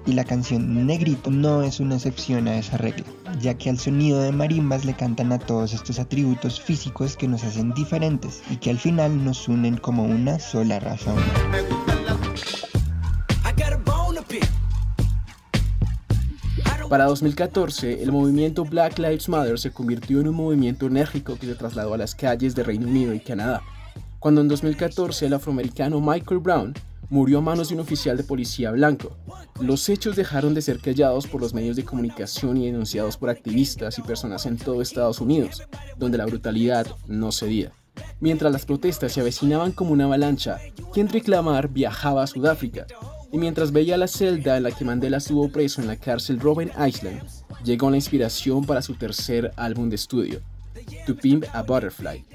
Y 0.06 0.12
la 0.12 0.26
canción 0.26 0.86
Negrito 0.86 1.32
no 1.32 1.64
es 1.64 1.80
una 1.80 1.96
excepción 1.96 2.50
a 2.50 2.58
esa 2.58 2.76
regla, 2.76 3.06
ya 3.40 3.54
que 3.54 3.70
al 3.70 3.80
sonido 3.80 4.20
de 4.20 4.34
marimbas 4.34 4.84
le 4.84 4.94
cantan 4.94 5.32
a 5.32 5.40
todos 5.40 5.74
estos 5.74 5.98
atributos 6.00 6.60
físicos 6.60 7.16
que 7.16 7.30
nos 7.30 7.46
hacen 7.46 7.74
diferentes 7.74 8.42
y 8.50 8.58
que 8.58 8.70
al 8.70 8.78
final 8.78 9.24
nos 9.24 9.48
unen 9.48 9.78
como 9.78 10.04
una 10.04 10.40
sola 10.40 10.82
razón. 10.82 11.16
Para 16.90 17.04
2014, 17.06 18.02
el 18.02 18.14
movimiento 18.14 18.64
Black 18.64 18.98
Lives 18.98 19.28
Matter 19.28 19.60
se 19.60 19.72
convirtió 19.72 20.22
en 20.22 20.30
un 20.30 20.36
movimiento 20.36 20.86
enérgico 20.86 21.38
que 21.38 21.46
se 21.46 21.56
trasladó 21.56 21.94
a 21.94 21.98
las 21.98 22.16
calles 22.16 22.56
de 22.56 22.64
Reino 22.64 22.88
Unido 22.88 23.14
y 23.14 23.20
Canadá, 23.20 23.62
cuando 24.20 24.40
en 24.40 24.48
2014 24.48 25.26
el 25.26 25.34
afroamericano 25.34 26.00
Michael 26.00 26.40
Brown 26.40 26.74
murió 27.10 27.40
a 27.40 27.42
manos 27.42 27.68
de 27.68 27.76
un 27.76 27.82
oficial 27.82 28.16
de 28.16 28.24
policía 28.24 28.72
blanco. 28.72 29.18
Los 29.60 29.90
hechos 29.90 30.16
dejaron 30.16 30.54
de 30.54 30.62
ser 30.62 30.80
callados 30.80 31.28
por 31.28 31.42
los 31.42 31.54
medios 31.54 31.76
de 31.76 31.84
comunicación 31.84 32.56
y 32.56 32.68
denunciados 32.68 33.18
por 33.18 33.30
activistas 33.30 34.00
y 34.00 34.02
personas 34.02 34.46
en 34.46 34.58
todo 34.58 34.82
Estados 34.82 35.20
Unidos, 35.20 35.64
donde 35.98 36.18
la 36.18 36.26
brutalidad 36.26 36.88
no 37.06 37.34
cedía. 37.34 37.74
Mientras 38.22 38.54
las 38.54 38.66
protestas 38.66 39.12
se 39.12 39.20
avecinaban 39.20 39.74
como 39.74 39.92
una 39.92 40.06
avalancha, 40.06 40.60
Kendrick 40.94 41.28
Lamar 41.28 41.68
viajaba 41.68 42.24
a 42.24 42.28
Sudáfrica, 42.28 42.88
y 43.38 43.40
mientras 43.40 43.72
veía 43.72 43.98
la 43.98 44.08
celda 44.08 44.58
en 44.58 44.64
la 44.64 44.72
que 44.72 44.84
Mandela 44.84 45.18
estuvo 45.18 45.48
preso 45.52 45.80
en 45.80 45.86
la 45.86 45.96
cárcel 45.96 46.40
Robben 46.40 46.72
Island, 46.72 47.22
llegó 47.64 47.88
la 47.92 47.98
inspiración 47.98 48.66
para 48.66 48.82
su 48.82 48.96
tercer 48.96 49.54
álbum 49.58 49.90
de 49.90 49.96
estudio, 49.96 50.42
To 51.06 51.16
Pimp 51.16 51.46
a 51.54 51.62
Butterfly. 51.62 52.26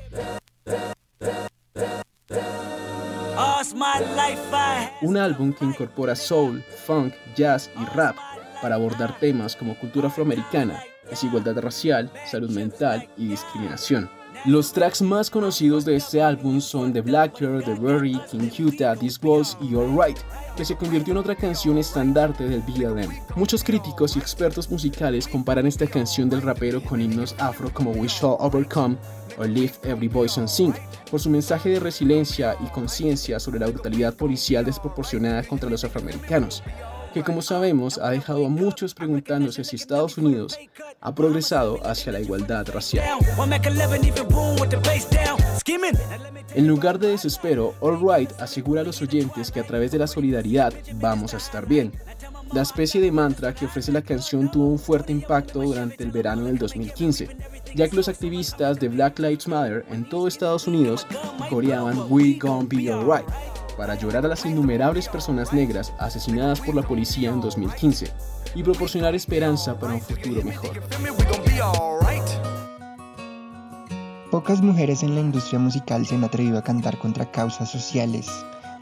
Un 5.03 5.17
álbum 5.17 5.53
que 5.53 5.65
incorpora 5.65 6.15
soul, 6.15 6.63
funk, 6.87 7.15
jazz 7.35 7.69
y 7.81 7.85
rap 7.97 8.15
para 8.61 8.77
abordar 8.77 9.19
temas 9.19 9.57
como 9.57 9.77
cultura 9.77 10.07
afroamericana, 10.07 10.85
desigualdad 11.11 11.59
racial, 11.59 12.13
salud 12.31 12.51
mental 12.51 13.09
y 13.17 13.27
discriminación. 13.27 14.09
Los 14.45 14.73
tracks 14.73 15.01
más 15.03 15.31
conocidos 15.31 15.85
de 15.85 15.95
este 15.95 16.21
álbum 16.21 16.61
son 16.61 16.93
The 16.93 17.01
Blacker, 17.01 17.63
The 17.63 17.75
Worry, 17.75 18.21
King 18.29 18.51
Utah, 18.59 18.97
This 18.97 19.21
Walls 19.23 19.57
y 19.61 19.77
Alright, 19.77 20.19
que 20.57 20.65
se 20.65 20.75
convirtió 20.75 21.13
en 21.13 21.19
otra 21.19 21.37
canción 21.37 21.79
estandarte 21.79 22.49
del 22.49 22.61
BLM. 22.63 23.09
Muchos 23.37 23.63
críticos 23.63 24.17
y 24.17 24.19
expertos 24.19 24.69
musicales 24.69 25.29
comparan 25.29 25.69
esta 25.69 25.87
canción 25.87 26.29
del 26.29 26.43
rapero 26.43 26.83
con 26.83 27.01
himnos 27.01 27.37
afro 27.39 27.73
como 27.73 27.93
We 27.93 28.09
Shall 28.09 28.37
Overcome 28.41 28.97
o 29.39 29.45
Lift 29.45 29.87
Every 29.87 30.09
Voice 30.09 30.41
and 30.41 30.49
Sing, 30.49 30.75
por 31.09 31.21
su 31.21 31.31
mensaje 31.31 31.69
de 31.69 31.79
resiliencia 31.79 32.57
y 32.67 32.67
conciencia 32.71 33.39
sobre 33.39 33.61
la 33.61 33.69
brutalidad 33.69 34.15
policial 34.15 34.65
desproporcionada 34.65 35.45
contra 35.45 35.71
los 35.71 35.85
afroamericanos 35.85 36.65
que 37.13 37.23
como 37.23 37.43
sabemos 37.43 37.99
ha 37.99 38.11
dejado 38.11 38.47
a 38.47 38.49
muchos 38.49 38.95
preguntándose 38.95 39.65
si 39.65 39.77
Estados 39.77 40.19
Unidos 40.19 40.59
ha 41.01 41.15
progresado 41.15 41.85
hacia 41.87 42.13
la 42.13 42.21
igualdad 42.21 42.67
racial. 42.73 43.05
En 46.55 46.69
lugar 46.69 46.99
de 46.99 47.09
desespero, 47.09 47.75
All 47.81 47.99
Right 48.01 48.31
asegura 48.41 48.83
a 48.83 48.85
los 48.85 49.01
oyentes 49.01 49.51
que 49.51 49.61
a 49.61 49.67
través 49.67 49.91
de 49.91 49.99
la 49.99 50.07
solidaridad 50.07 50.73
vamos 50.95 51.35
a 51.35 51.39
estar 51.39 51.67
bien. 51.67 51.93
La 52.53 52.63
especie 52.63 53.01
de 53.01 53.11
mantra 53.11 53.55
que 53.55 53.65
ofrece 53.65 53.93
la 53.93 54.03
canción 54.03 54.51
tuvo 54.51 54.69
un 54.69 54.79
fuerte 54.79 55.13
impacto 55.13 55.63
durante 55.63 56.05
el 56.05 56.11
verano 56.11 56.45
del 56.45 56.59
2015, 56.59 57.37
ya 57.75 57.89
que 57.89 57.97
los 57.97 58.09
activistas 58.09 58.79
de 58.79 58.89
Black 58.89 59.19
Lives 59.19 59.49
Matter 59.49 59.87
en 59.91 60.07
todo 60.07 60.29
Estados 60.29 60.67
Unidos 60.67 61.07
coreaban 61.49 62.07
We 62.11 62.35
Gonna 62.35 62.69
Be 62.69 62.93
Alright 62.93 63.27
para 63.77 63.95
llorar 63.95 64.25
a 64.25 64.29
las 64.29 64.45
innumerables 64.45 65.09
personas 65.09 65.53
negras 65.53 65.93
asesinadas 65.99 66.61
por 66.61 66.75
la 66.75 66.83
policía 66.83 67.31
en 67.31 67.41
2015 67.41 68.13
y 68.55 68.63
proporcionar 68.63 69.15
esperanza 69.15 69.79
para 69.79 69.95
un 69.95 70.01
futuro 70.01 70.43
mejor. 70.43 70.81
Pocas 74.31 74.63
mujeres 74.63 75.03
en 75.03 75.15
la 75.15 75.21
industria 75.21 75.59
musical 75.59 76.07
se 76.07 76.15
han 76.15 76.25
atrevido 76.25 76.59
a 76.59 76.65
cantar 76.65 76.99
contra 76.99 77.31
causas 77.31 77.71
sociales, 77.71 78.31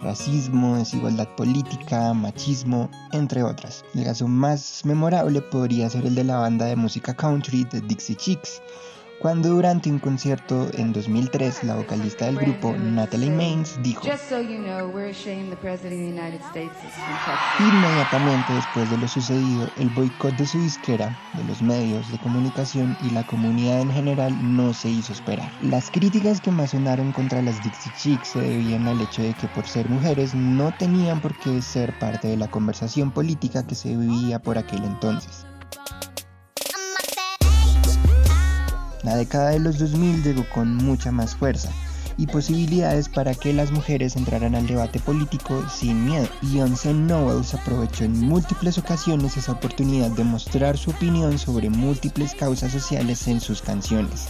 racismo, 0.01 0.77
desigualdad 0.77 1.29
política, 1.37 2.15
machismo, 2.15 2.89
entre 3.13 3.43
otras. 3.43 3.85
El 3.95 4.05
caso 4.05 4.29
más 4.29 4.83
memorable 4.85 5.41
podría 5.43 5.91
ser 5.91 6.07
el 6.07 6.15
de 6.15 6.25
la 6.25 6.39
banda 6.39 6.67
de 6.67 6.77
música 6.77 7.15
country 7.15 7.65
The 7.65 7.81
Dixie 7.81 8.17
Chicks, 8.17 8.63
cuando 9.21 9.51
durante 9.51 9.91
un 9.91 9.99
concierto 9.99 10.69
en 10.73 10.95
2003 10.95 11.65
la 11.65 11.77
vocalista 11.77 12.25
del 12.25 12.37
grupo 12.37 12.75
Natalie 12.75 13.31
Maines 13.31 13.79
dijo 13.83 14.03
Inmediatamente 17.59 18.53
después 18.55 18.91
de 18.91 18.97
lo 18.97 19.07
sucedido, 19.07 19.69
el 19.79 19.91
boicot 19.91 20.35
de 20.37 20.47
su 20.47 20.59
disquera, 20.61 21.19
de 21.35 21.45
los 21.45 21.61
medios 21.61 22.11
de 22.11 22.19
comunicación 22.19 22.97
y 23.03 23.11
la 23.11 23.27
comunidad 23.27 23.81
en 23.81 23.93
general 23.93 24.35
no 24.57 24.73
se 24.73 24.89
hizo 24.89 25.13
esperar. 25.13 25.51
Las 25.63 25.91
críticas 25.91 26.41
que 26.41 26.51
más 26.51 26.71
sonaron 26.71 27.13
contra 27.13 27.43
las 27.43 27.63
Dixie 27.63 27.93
Chicks 27.99 28.29
se 28.29 28.41
debían 28.41 28.89
al 28.89 29.01
hecho 29.03 29.23
de 29.23 29.35
que 29.35 29.49
por 29.49 29.67
ser 29.67 29.89
mujeres 29.91 30.35
no 30.35 30.73
tenían 30.79 31.21
por 31.21 31.37
qué 31.39 31.61
ser 31.61 31.99
parte 31.99 32.29
de 32.29 32.39
la 32.39 32.51
conversación 32.51 33.11
política 33.11 33.67
que 33.67 33.75
se 33.75 33.95
vivía 33.95 34.41
por 34.41 34.57
aquel 34.57 34.83
entonces. 34.85 35.45
La 39.03 39.17
década 39.17 39.51
de 39.51 39.61
los 39.61 39.79
2000 39.79 40.23
llegó 40.23 40.45
con 40.53 40.77
mucha 40.77 41.11
más 41.11 41.35
fuerza 41.35 41.71
y 42.19 42.27
posibilidades 42.27 43.09
para 43.09 43.35
que 43.35 43.55
las 43.55 43.71
mujeres 43.71 44.15
entraran 44.15 44.55
al 44.55 44.67
debate 44.67 45.01
político 45.01 45.65
sin 45.71 46.05
miedo. 46.05 46.29
Beyoncé 46.43 46.93
Knowles 46.93 47.55
aprovechó 47.55 48.05
en 48.05 48.21
múltiples 48.21 48.77
ocasiones 48.77 49.39
esa 49.39 49.53
oportunidad 49.53 50.11
de 50.11 50.25
mostrar 50.25 50.77
su 50.77 50.91
opinión 50.91 51.39
sobre 51.39 51.71
múltiples 51.71 52.35
causas 52.35 52.73
sociales 52.73 53.27
en 53.27 53.41
sus 53.41 53.63
canciones. 53.63 54.29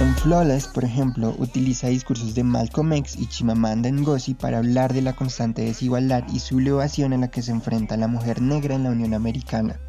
En 0.00 0.14
Flawless, 0.16 0.68
por 0.68 0.84
ejemplo, 0.84 1.34
utiliza 1.38 1.88
discursos 1.88 2.34
de 2.34 2.44
Malcolm 2.44 2.92
X 2.92 3.16
y 3.18 3.26
Chimamanda 3.26 3.90
Ngozi 3.90 4.34
para 4.34 4.58
hablar 4.58 4.92
de 4.92 5.02
la 5.02 5.16
constante 5.16 5.62
desigualdad 5.62 6.24
y 6.32 6.38
sublevación 6.38 7.14
en 7.14 7.22
la 7.22 7.30
que 7.30 7.42
se 7.42 7.50
enfrenta 7.50 7.96
la 7.96 8.06
mujer 8.06 8.40
negra 8.40 8.76
en 8.76 8.84
la 8.84 8.90
Unión 8.90 9.12
Americana, 9.12 9.80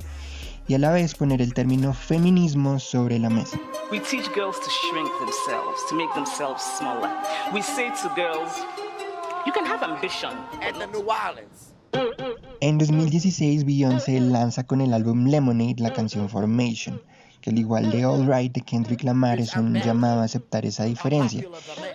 y 0.69 0.75
a 0.75 0.77
la 0.77 0.91
vez 0.91 1.15
poner 1.15 1.41
el 1.41 1.53
término 1.53 1.93
feminismo 1.93 2.79
sobre 2.79 3.17
la 3.17 3.29
mesa. 3.29 3.60
We 3.91 3.99
teach 3.99 4.29
girls 4.36 4.55
to 4.60 4.69
shrink 4.69 5.10
themselves, 5.19 5.82
to 5.89 5.95
make 5.95 6.13
themselves 6.13 6.62
smaller. 6.77 7.12
We 7.51 7.63
say 7.63 7.89
to 8.03 8.10
girls, 8.15 8.51
you 9.47 9.51
can 9.51 9.65
have 9.65 9.84
ambition. 9.84 10.32
the 10.62 10.86
New 10.86 11.08
Orleans. 11.10 11.73
En 12.62 12.77
2016, 12.77 13.65
Beyoncé 13.65 14.19
lanza 14.19 14.67
con 14.67 14.82
el 14.82 14.93
álbum 14.93 15.25
Lemonade 15.25 15.79
la 15.79 15.91
canción 15.91 16.29
Formation 16.29 17.01
que 17.41 17.49
al 17.49 17.60
igual 17.60 17.91
de 17.91 18.06
All 18.06 18.28
Right 18.28 18.54
de 18.54 18.62
Kendrick 18.62 19.04
Lamar 19.04 19.39
es 19.39 19.56
un 19.56 19.73
llamado 19.73 20.21
a 20.21 20.25
aceptar 20.25 20.65
esa 20.65 20.84
diferencia 20.84 21.45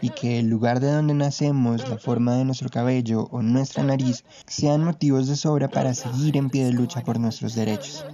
y 0.01 0.11
que 0.11 0.39
el 0.39 0.49
lugar 0.49 0.81
de 0.81 0.93
donde 0.93 1.15
nacemos, 1.15 1.89
la 1.89 1.99
forma 1.99 2.35
de 2.37 2.45
nuestro 2.45 2.69
cabello 2.69 3.29
o 3.31 3.43
nuestra 3.43 3.83
nariz 3.83 4.25
sean 4.47 4.85
motivos 4.85 5.29
de 5.29 5.37
sobra 5.37 5.69
para 5.69 5.95
seguir 5.95 6.37
en 6.37 6.51
pie 6.51 6.65
de 6.65 6.73
lucha 6.73 7.03
por 7.03 7.19
nuestros 7.19 7.55
derechos. 7.55 8.05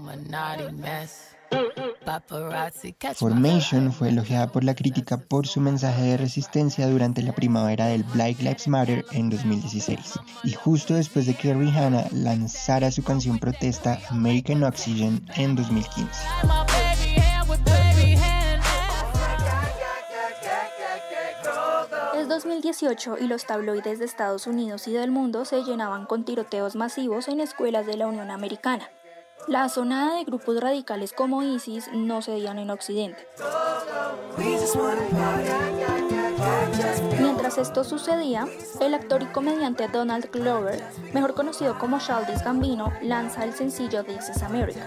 Formation 3.14 3.92
fue 3.92 4.08
elogiada 4.08 4.50
por 4.50 4.64
la 4.64 4.74
crítica 4.74 5.16
por 5.16 5.46
su 5.46 5.60
mensaje 5.60 6.02
de 6.02 6.16
resistencia 6.16 6.88
durante 6.88 7.22
la 7.22 7.32
primavera 7.32 7.86
del 7.86 8.04
Black 8.04 8.40
Lives 8.40 8.68
Matter 8.68 9.04
en 9.12 9.30
2016 9.30 10.18
y 10.44 10.52
justo 10.52 10.94
después 10.94 11.26
de 11.26 11.34
que 11.34 11.54
Rihanna 11.54 12.06
lanzara 12.12 12.90
su 12.90 13.02
canción 13.02 13.38
protesta 13.38 14.00
American 14.10 14.62
Oxygen 14.64 15.24
en 15.36 15.54
2015. 15.56 16.99
2018 22.40 23.18
y 23.18 23.26
los 23.26 23.44
tabloides 23.44 23.98
de 23.98 24.06
Estados 24.06 24.46
Unidos 24.46 24.88
y 24.88 24.92
del 24.92 25.10
mundo 25.10 25.44
se 25.44 25.62
llenaban 25.62 26.06
con 26.06 26.24
tiroteos 26.24 26.74
masivos 26.74 27.28
en 27.28 27.38
escuelas 27.38 27.84
de 27.84 27.98
la 27.98 28.06
Unión 28.06 28.30
Americana. 28.30 28.88
La 29.46 29.68
sonada 29.68 30.14
de 30.14 30.24
grupos 30.24 30.58
radicales 30.58 31.12
como 31.12 31.42
ISIS 31.42 31.90
no 31.92 32.22
cedían 32.22 32.58
en 32.58 32.70
Occidente. 32.70 33.26
Mientras 37.20 37.58
esto 37.58 37.84
sucedía, 37.84 38.46
el 38.80 38.94
actor 38.94 39.22
y 39.22 39.26
comediante 39.26 39.88
Donald 39.88 40.30
Glover, 40.30 40.82
mejor 41.12 41.34
conocido 41.34 41.78
como 41.78 41.98
Childish 41.98 42.42
Gambino, 42.42 42.90
lanza 43.02 43.44
el 43.44 43.52
sencillo 43.52 44.02
This 44.02 44.30
is 44.30 44.42
America 44.42 44.86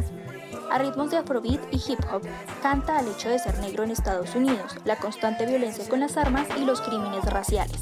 a 0.73 0.79
ritmos 0.79 1.11
de 1.11 1.17
afrobeat 1.17 1.61
y 1.71 1.75
hip 1.75 1.99
hop, 2.11 2.23
canta 2.63 2.97
al 2.97 3.07
hecho 3.07 3.29
de 3.29 3.37
ser 3.37 3.59
negro 3.59 3.83
en 3.83 3.91
Estados 3.91 4.33
Unidos, 4.33 4.75
la 4.85 4.95
constante 4.95 5.45
violencia 5.45 5.87
con 5.87 5.99
las 5.99 6.17
armas 6.17 6.47
y 6.59 6.65
los 6.65 6.81
crímenes 6.81 7.23
raciales. 7.25 7.79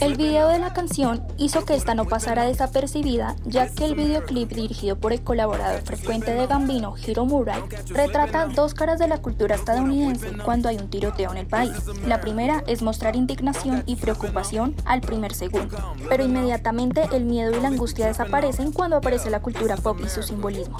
El 0.00 0.16
video 0.16 0.48
de 0.48 0.58
la 0.58 0.72
canción 0.72 1.22
hizo 1.36 1.64
que 1.64 1.74
esta 1.74 1.94
no 1.94 2.04
pasara 2.04 2.44
desapercibida, 2.44 3.36
ya 3.44 3.68
que 3.68 3.84
el 3.84 3.94
videoclip 3.94 4.50
dirigido 4.50 4.96
por 4.96 5.12
el 5.12 5.22
colaborador 5.22 5.82
frecuente 5.82 6.32
de 6.34 6.46
Gambino, 6.46 6.94
Hiro 6.96 7.24
Murray, 7.26 7.62
retrata 7.88 8.46
dos 8.46 8.74
caras 8.74 8.98
de 8.98 9.08
la 9.08 9.18
cultura 9.18 9.54
estadounidense 9.54 10.32
cuando 10.44 10.68
hay 10.68 10.76
un 10.76 10.88
tiroteo 10.88 11.30
en 11.30 11.38
el 11.38 11.46
país. 11.46 11.72
La 12.06 12.20
primera 12.20 12.62
es 12.66 12.82
mostrar 12.82 13.16
indignación 13.16 13.82
y 13.86 13.96
preocupación 13.96 14.74
al 14.84 15.00
primer 15.00 15.34
segundo, 15.34 15.76
pero 16.08 16.24
inmediatamente 16.24 17.08
el 17.12 17.24
miedo 17.24 17.56
y 17.56 17.60
la 17.60 17.68
angustia 17.68 18.06
desaparecen 18.06 18.72
cuando 18.72 18.96
aparece 18.96 19.30
la 19.30 19.40
cultura 19.40 19.76
pop 19.76 19.98
y 20.04 20.08
su 20.08 20.22
simbolismo. 20.22 20.78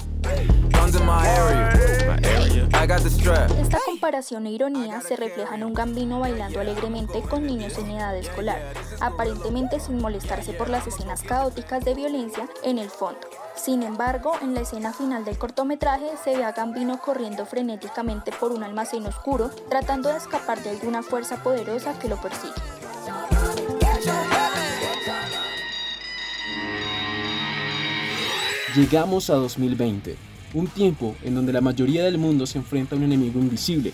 Esta 3.61 3.77
comparación 4.09 4.47
e 4.47 4.51
ironía 4.51 5.01
se 5.01 5.15
refleja 5.15 5.53
en 5.53 5.63
un 5.63 5.75
gambino 5.75 6.19
bailando 6.19 6.59
alegremente 6.59 7.21
con 7.21 7.45
niños 7.45 7.77
en 7.77 7.91
edad 7.91 8.17
escolar, 8.17 8.59
aparentemente 9.01 9.79
sin 9.79 10.01
molestarse 10.01 10.51
por 10.53 10.67
las 10.67 10.87
escenas 10.87 11.21
caóticas 11.21 11.85
de 11.85 11.93
violencia 11.93 12.49
en 12.63 12.79
el 12.79 12.89
fondo. 12.89 13.19
Sin 13.55 13.83
embargo, 13.83 14.31
en 14.41 14.55
la 14.55 14.61
escena 14.61 14.93
final 14.93 15.25
del 15.25 15.37
cortometraje 15.37 16.09
se 16.23 16.35
ve 16.35 16.43
a 16.43 16.53
Gambino 16.53 16.99
corriendo 16.99 17.45
frenéticamente 17.45 18.31
por 18.31 18.51
un 18.51 18.63
almacén 18.63 19.05
oscuro, 19.05 19.51
tratando 19.69 20.09
de 20.09 20.17
escapar 20.17 20.63
de 20.63 20.71
alguna 20.71 21.03
fuerza 21.03 21.43
poderosa 21.43 21.93
que 21.99 22.09
lo 22.09 22.19
persigue. 22.19 22.55
Llegamos 28.75 29.29
a 29.29 29.35
2020, 29.35 30.28
un 30.53 30.67
tiempo 30.67 31.15
en 31.23 31.35
donde 31.35 31.53
la 31.53 31.61
mayoría 31.61 32.03
del 32.03 32.17
mundo 32.17 32.45
se 32.45 32.57
enfrenta 32.57 32.95
a 32.95 32.97
un 32.97 33.03
enemigo 33.03 33.39
invisible, 33.39 33.93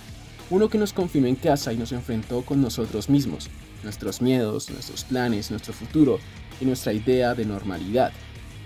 uno 0.49 0.69
que 0.69 0.77
nos 0.77 0.93
confinó 0.93 1.27
en 1.27 1.35
casa 1.35 1.73
y 1.73 1.77
nos 1.77 1.91
enfrentó 1.91 2.43
con 2.43 2.61
nosotros 2.61 3.09
mismos, 3.09 3.49
nuestros 3.83 4.21
miedos, 4.21 4.69
nuestros 4.69 5.03
planes, 5.03 5.51
nuestro 5.51 5.73
futuro 5.73 6.19
y 6.61 6.65
nuestra 6.65 6.93
idea 6.93 7.33
de 7.33 7.45
normalidad. 7.45 8.11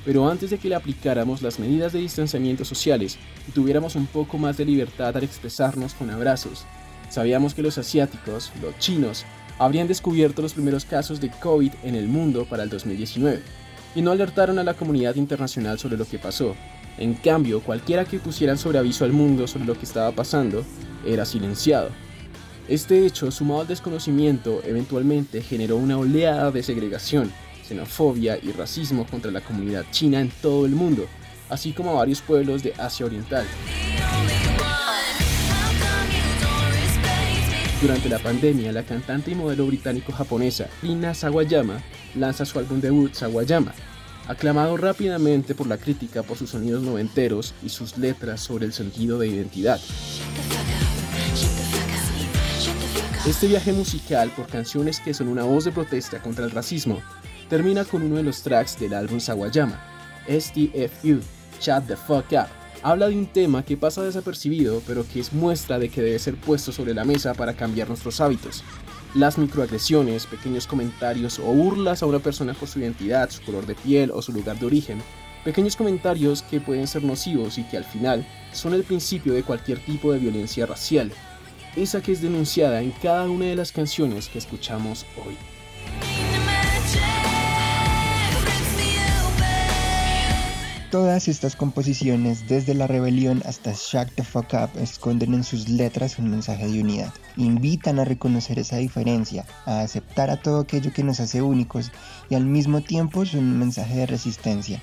Pero 0.06 0.30
antes 0.30 0.50
de 0.50 0.58
que 0.58 0.70
le 0.70 0.76
aplicáramos 0.76 1.42
las 1.42 1.60
medidas 1.60 1.94
de 1.94 2.00
distanciamiento 2.00 2.64
sociales 2.64 3.18
y 3.48 3.52
tuviéramos 3.52 3.96
un 3.96 4.08
poco 4.08 4.38
más 4.38 4.58
de 4.58 4.66
libertad 4.66 5.16
al 5.16 5.24
expresarnos 5.24 5.94
con 5.94 6.10
abrazos, 6.10 6.66
sabíamos 7.10 7.54
que 7.54 7.62
los 7.62 7.78
asiáticos, 7.78 8.52
los 8.62 8.78
chinos, 8.80 9.26
habrían 9.58 9.88
descubierto 9.88 10.42
los 10.42 10.54
primeros 10.54 10.86
casos 10.86 11.20
de 11.20 11.30
COVID 11.30 11.72
en 11.84 11.96
el 11.96 12.08
mundo 12.08 12.46
para 12.46 12.64
el 12.64 12.70
2019 12.70 13.42
y 13.96 14.02
no 14.02 14.12
alertaron 14.12 14.58
a 14.60 14.64
la 14.64 14.74
comunidad 14.74 15.16
internacional 15.16 15.80
sobre 15.80 15.98
lo 15.98 16.06
que 16.06 16.20
pasó. 16.20 16.56
En 17.00 17.14
cambio, 17.14 17.62
cualquiera 17.62 18.04
que 18.04 18.20
pusieran 18.20 18.58
sobre 18.58 18.78
aviso 18.78 19.06
al 19.06 19.14
mundo 19.14 19.48
sobre 19.48 19.64
lo 19.64 19.74
que 19.74 19.86
estaba 19.86 20.12
pasando 20.12 20.66
era 21.06 21.24
silenciado. 21.24 21.90
Este 22.68 23.06
hecho, 23.06 23.32
sumado 23.32 23.62
al 23.62 23.68
desconocimiento, 23.68 24.62
eventualmente 24.66 25.42
generó 25.42 25.78
una 25.78 25.98
oleada 25.98 26.52
de 26.52 26.62
segregación, 26.62 27.32
xenofobia 27.66 28.38
y 28.44 28.52
racismo 28.52 29.08
contra 29.08 29.32
la 29.32 29.40
comunidad 29.40 29.86
china 29.92 30.20
en 30.20 30.30
todo 30.42 30.66
el 30.66 30.74
mundo, 30.74 31.08
así 31.50 31.72
como 31.72 31.92
a 31.92 31.94
varios 31.94 32.20
pueblos 32.20 32.64
de 32.64 32.74
Asia 32.78 33.06
Oriental. 33.06 33.46
Durante 37.82 38.10
la 38.10 38.20
pandemia, 38.20 38.74
la 38.74 38.84
cantante 38.84 39.32
y 39.32 39.36
modelo 39.36 39.66
británico-japonesa 39.66 40.68
Rina 40.82 41.14
Sawayama 41.14 41.82
lanza 42.16 42.44
su 42.44 42.60
álbum 42.60 42.82
debut 42.82 43.14
Sawayama, 43.14 43.74
aclamado 44.30 44.78
rápidamente 44.78 45.56
por 45.56 45.66
la 45.66 45.78
crítica 45.78 46.22
por 46.22 46.38
sus 46.38 46.52
sonidos 46.52 46.84
noventeros 46.84 47.56
y 47.64 47.70
sus 47.70 47.98
letras 47.98 48.40
sobre 48.42 48.68
el 48.68 48.74
sentido 48.74 49.18
de 49.18 49.28
identidad. 49.28 49.80
Este 53.28 53.48
viaje 53.48 53.74
musical 53.74 54.30
por 54.36 54.46
canciones 54.46 55.00
que 55.00 55.16
son 55.16 55.30
una 55.30 55.44
voz 55.44 55.66
de 55.66 55.72
protesta 55.72 56.22
contra 56.22 56.46
el 56.46 56.52
racismo 56.52 57.02
termina 57.50 57.84
con 57.84 58.04
uno 58.04 58.18
de 58.18 58.24
los 58.24 58.44
tracks 58.44 58.80
del 58.80 58.94
álbum 58.94 59.20
Sawayama, 59.20 59.82
STFU, 60.28 61.22
Chat 61.60 61.88
the 61.88 61.96
Fuck 61.96 62.32
Up. 62.32 62.48
Habla 62.84 63.10
de 63.10 63.18
un 63.18 63.26
tema 63.26 63.66
que 63.66 63.78
pasa 63.78 64.04
desapercibido, 64.04 64.82
pero 64.86 65.06
que 65.12 65.20
es 65.20 65.34
muestra 65.34 65.80
de 65.80 65.90
que 65.90 66.04
debe 66.04 66.20
ser 66.20 66.36
puesto 66.36 66.72
sobre 66.72 66.94
la 66.94 67.04
mesa 67.04 67.34
para 67.34 67.56
cambiar 67.56 67.88
nuestros 67.88 68.22
hábitos. 68.22 68.64
Las 69.16 69.40
microagresiones, 69.40 70.28
pequeños 70.28 70.68
comentarios 70.68 71.40
o 71.40 71.46
burlas 71.46 72.04
a 72.04 72.06
una 72.06 72.20
persona 72.20 72.54
por 72.54 72.70
su 72.70 72.80
identidad, 72.80 73.32
su 73.32 73.42
color 73.42 73.66
de 73.66 73.74
piel 73.74 74.12
o 74.12 74.22
su 74.22 74.32
lugar 74.32 74.60
de 74.60 74.68
origen, 74.68 75.02
pequeños 75.44 75.76
comentarios 75.76 76.44
que 76.44 76.62
pueden 76.62 76.86
ser 76.86 77.04
nocivos 77.04 77.58
y 77.58 77.64
que 77.64 77.78
al 77.78 77.86
final 77.86 78.24
son 78.52 78.74
el 78.76 78.84
principio 78.84 79.34
de 79.34 79.42
cualquier 79.42 79.80
tipo 79.80 80.12
de 80.12 80.20
violencia 80.20 80.68
racial, 80.68 81.12
esa 81.76 82.02
que 82.02 82.12
es 82.12 82.22
denunciada 82.22 82.82
en 82.82 82.92
cada 82.92 83.28
una 83.28 83.46
de 83.46 83.56
las 83.56 83.72
canciones 83.72 84.30
que 84.30 84.38
escuchamos 84.38 85.08
hoy. 85.26 85.36
Todas 90.92 91.28
estas 91.28 91.56
composiciones, 91.56 92.48
desde 92.48 92.74
la 92.74 92.88
rebelión 92.88 93.44
hasta 93.46 93.74
Shack 93.76 94.16
the 94.16 94.24
Fuck 94.24 94.54
Up, 94.54 94.72
esconden 94.82 95.36
en 95.36 95.44
sus 95.44 95.70
letras 95.70 96.18
un 96.18 96.32
mensaje 96.32 96.68
de 96.68 96.82
unidad. 96.82 97.14
Invitan 97.38 98.00
a 98.00 98.06
reconocer 98.06 98.58
esa 98.58 98.78
diferencia, 98.78 99.46
a 99.68 99.82
aceptar 99.82 100.32
a 100.32 100.42
todo 100.42 100.62
aquello 100.62 100.92
que 100.92 101.04
nos 101.04 101.20
hace 101.20 101.44
únicos 101.44 101.92
y 102.28 102.34
al 102.34 102.46
mismo 102.48 102.82
tiempo 102.82 103.24
son 103.24 103.42
un 103.42 103.60
mensaje 103.60 103.98
de 103.98 104.08
resistencia 104.08 104.82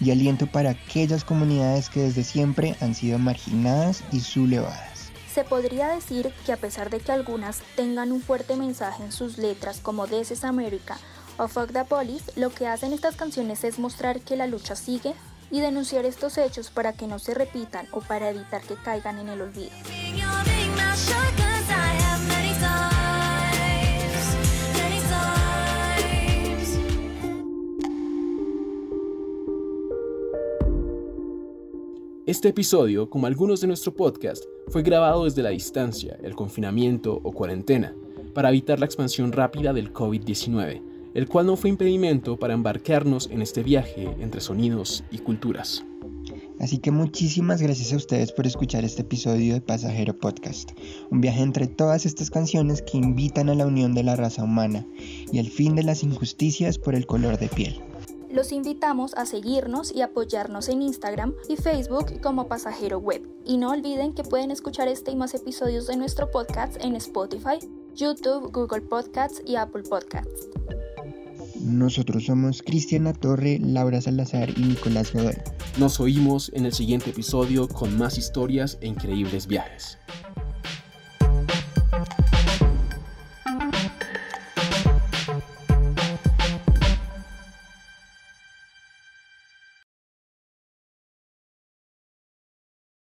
y 0.00 0.10
aliento 0.10 0.48
para 0.48 0.70
aquellas 0.70 1.22
comunidades 1.22 1.88
que 1.88 2.00
desde 2.00 2.24
siempre 2.24 2.74
han 2.80 2.96
sido 2.96 3.20
marginadas 3.20 4.02
y 4.10 4.18
sublevadas. 4.18 5.12
Se 5.32 5.44
podría 5.44 5.86
decir 5.86 6.32
que 6.44 6.52
a 6.52 6.56
pesar 6.56 6.90
de 6.90 6.98
que 6.98 7.12
algunas 7.12 7.62
tengan 7.76 8.10
un 8.10 8.20
fuerte 8.20 8.56
mensaje 8.56 9.04
en 9.04 9.12
sus 9.12 9.38
letras 9.38 9.78
como 9.80 10.08
This 10.08 10.32
is 10.32 10.42
America 10.42 10.98
o 11.36 11.46
Fuck 11.46 11.72
the 11.72 11.84
Police, 11.84 12.32
lo 12.34 12.50
que 12.50 12.66
hacen 12.66 12.92
estas 12.92 13.14
canciones 13.14 13.62
es 13.62 13.78
mostrar 13.78 14.20
que 14.20 14.36
la 14.36 14.48
lucha 14.48 14.74
sigue 14.74 15.14
y 15.50 15.60
denunciar 15.60 16.04
estos 16.04 16.38
hechos 16.38 16.70
para 16.70 16.92
que 16.92 17.06
no 17.06 17.18
se 17.18 17.34
repitan 17.34 17.86
o 17.92 18.00
para 18.00 18.30
evitar 18.30 18.62
que 18.62 18.74
caigan 18.74 19.18
en 19.18 19.28
el 19.28 19.40
olvido. 19.40 19.70
Este 32.26 32.48
episodio, 32.48 33.10
como 33.10 33.26
algunos 33.26 33.60
de 33.60 33.66
nuestro 33.66 33.94
podcast, 33.94 34.44
fue 34.68 34.82
grabado 34.82 35.24
desde 35.24 35.42
la 35.42 35.50
distancia, 35.50 36.16
el 36.22 36.34
confinamiento 36.34 37.20
o 37.22 37.32
cuarentena, 37.32 37.94
para 38.32 38.48
evitar 38.48 38.80
la 38.80 38.86
expansión 38.86 39.30
rápida 39.30 39.74
del 39.74 39.92
COVID-19, 39.92 40.80
el 41.14 41.28
cual 41.28 41.46
no 41.46 41.56
fue 41.56 41.70
impedimento 41.70 42.36
para 42.36 42.54
embarcarnos 42.54 43.30
en 43.30 43.40
este 43.40 43.62
viaje 43.62 44.14
entre 44.20 44.40
sonidos 44.40 45.04
y 45.10 45.18
culturas. 45.18 45.84
Así 46.60 46.78
que 46.78 46.90
muchísimas 46.90 47.60
gracias 47.60 47.92
a 47.92 47.96
ustedes 47.96 48.32
por 48.32 48.46
escuchar 48.46 48.84
este 48.84 49.02
episodio 49.02 49.54
de 49.54 49.60
Pasajero 49.60 50.16
Podcast, 50.16 50.70
un 51.10 51.20
viaje 51.20 51.42
entre 51.42 51.66
todas 51.66 52.06
estas 52.06 52.30
canciones 52.30 52.82
que 52.82 52.96
invitan 52.96 53.48
a 53.48 53.54
la 53.54 53.66
unión 53.66 53.94
de 53.94 54.04
la 54.04 54.16
raza 54.16 54.44
humana 54.44 54.86
y 55.32 55.38
al 55.38 55.48
fin 55.48 55.74
de 55.74 55.82
las 55.82 56.02
injusticias 56.02 56.78
por 56.78 56.94
el 56.94 57.06
color 57.06 57.38
de 57.38 57.48
piel. 57.48 57.80
Los 58.30 58.50
invitamos 58.50 59.14
a 59.14 59.26
seguirnos 59.26 59.94
y 59.94 60.02
apoyarnos 60.02 60.68
en 60.68 60.82
Instagram 60.82 61.34
y 61.48 61.56
Facebook 61.56 62.20
como 62.20 62.48
Pasajero 62.48 62.98
Web. 62.98 63.22
Y 63.44 63.58
no 63.58 63.70
olviden 63.70 64.12
que 64.12 64.24
pueden 64.24 64.50
escuchar 64.50 64.88
este 64.88 65.12
y 65.12 65.16
más 65.16 65.34
episodios 65.34 65.86
de 65.86 65.96
nuestro 65.96 66.30
podcast 66.32 66.76
en 66.82 66.96
Spotify, 66.96 67.58
YouTube, 67.94 68.50
Google 68.52 68.80
Podcasts 68.80 69.40
y 69.46 69.54
Apple 69.54 69.84
Podcasts. 69.88 70.48
Nosotros 71.64 72.26
somos 72.26 72.62
Cristiana 72.62 73.14
Torre, 73.14 73.58
Laura 73.58 73.98
Salazar 73.98 74.50
y 74.50 74.64
Nicolás 74.64 75.14
Godoy. 75.14 75.36
Nos 75.78 75.98
oímos 75.98 76.52
en 76.54 76.66
el 76.66 76.74
siguiente 76.74 77.08
episodio 77.08 77.68
con 77.68 77.96
más 77.96 78.18
historias 78.18 78.76
e 78.82 78.86
increíbles 78.86 79.46
viajes. 79.46 79.96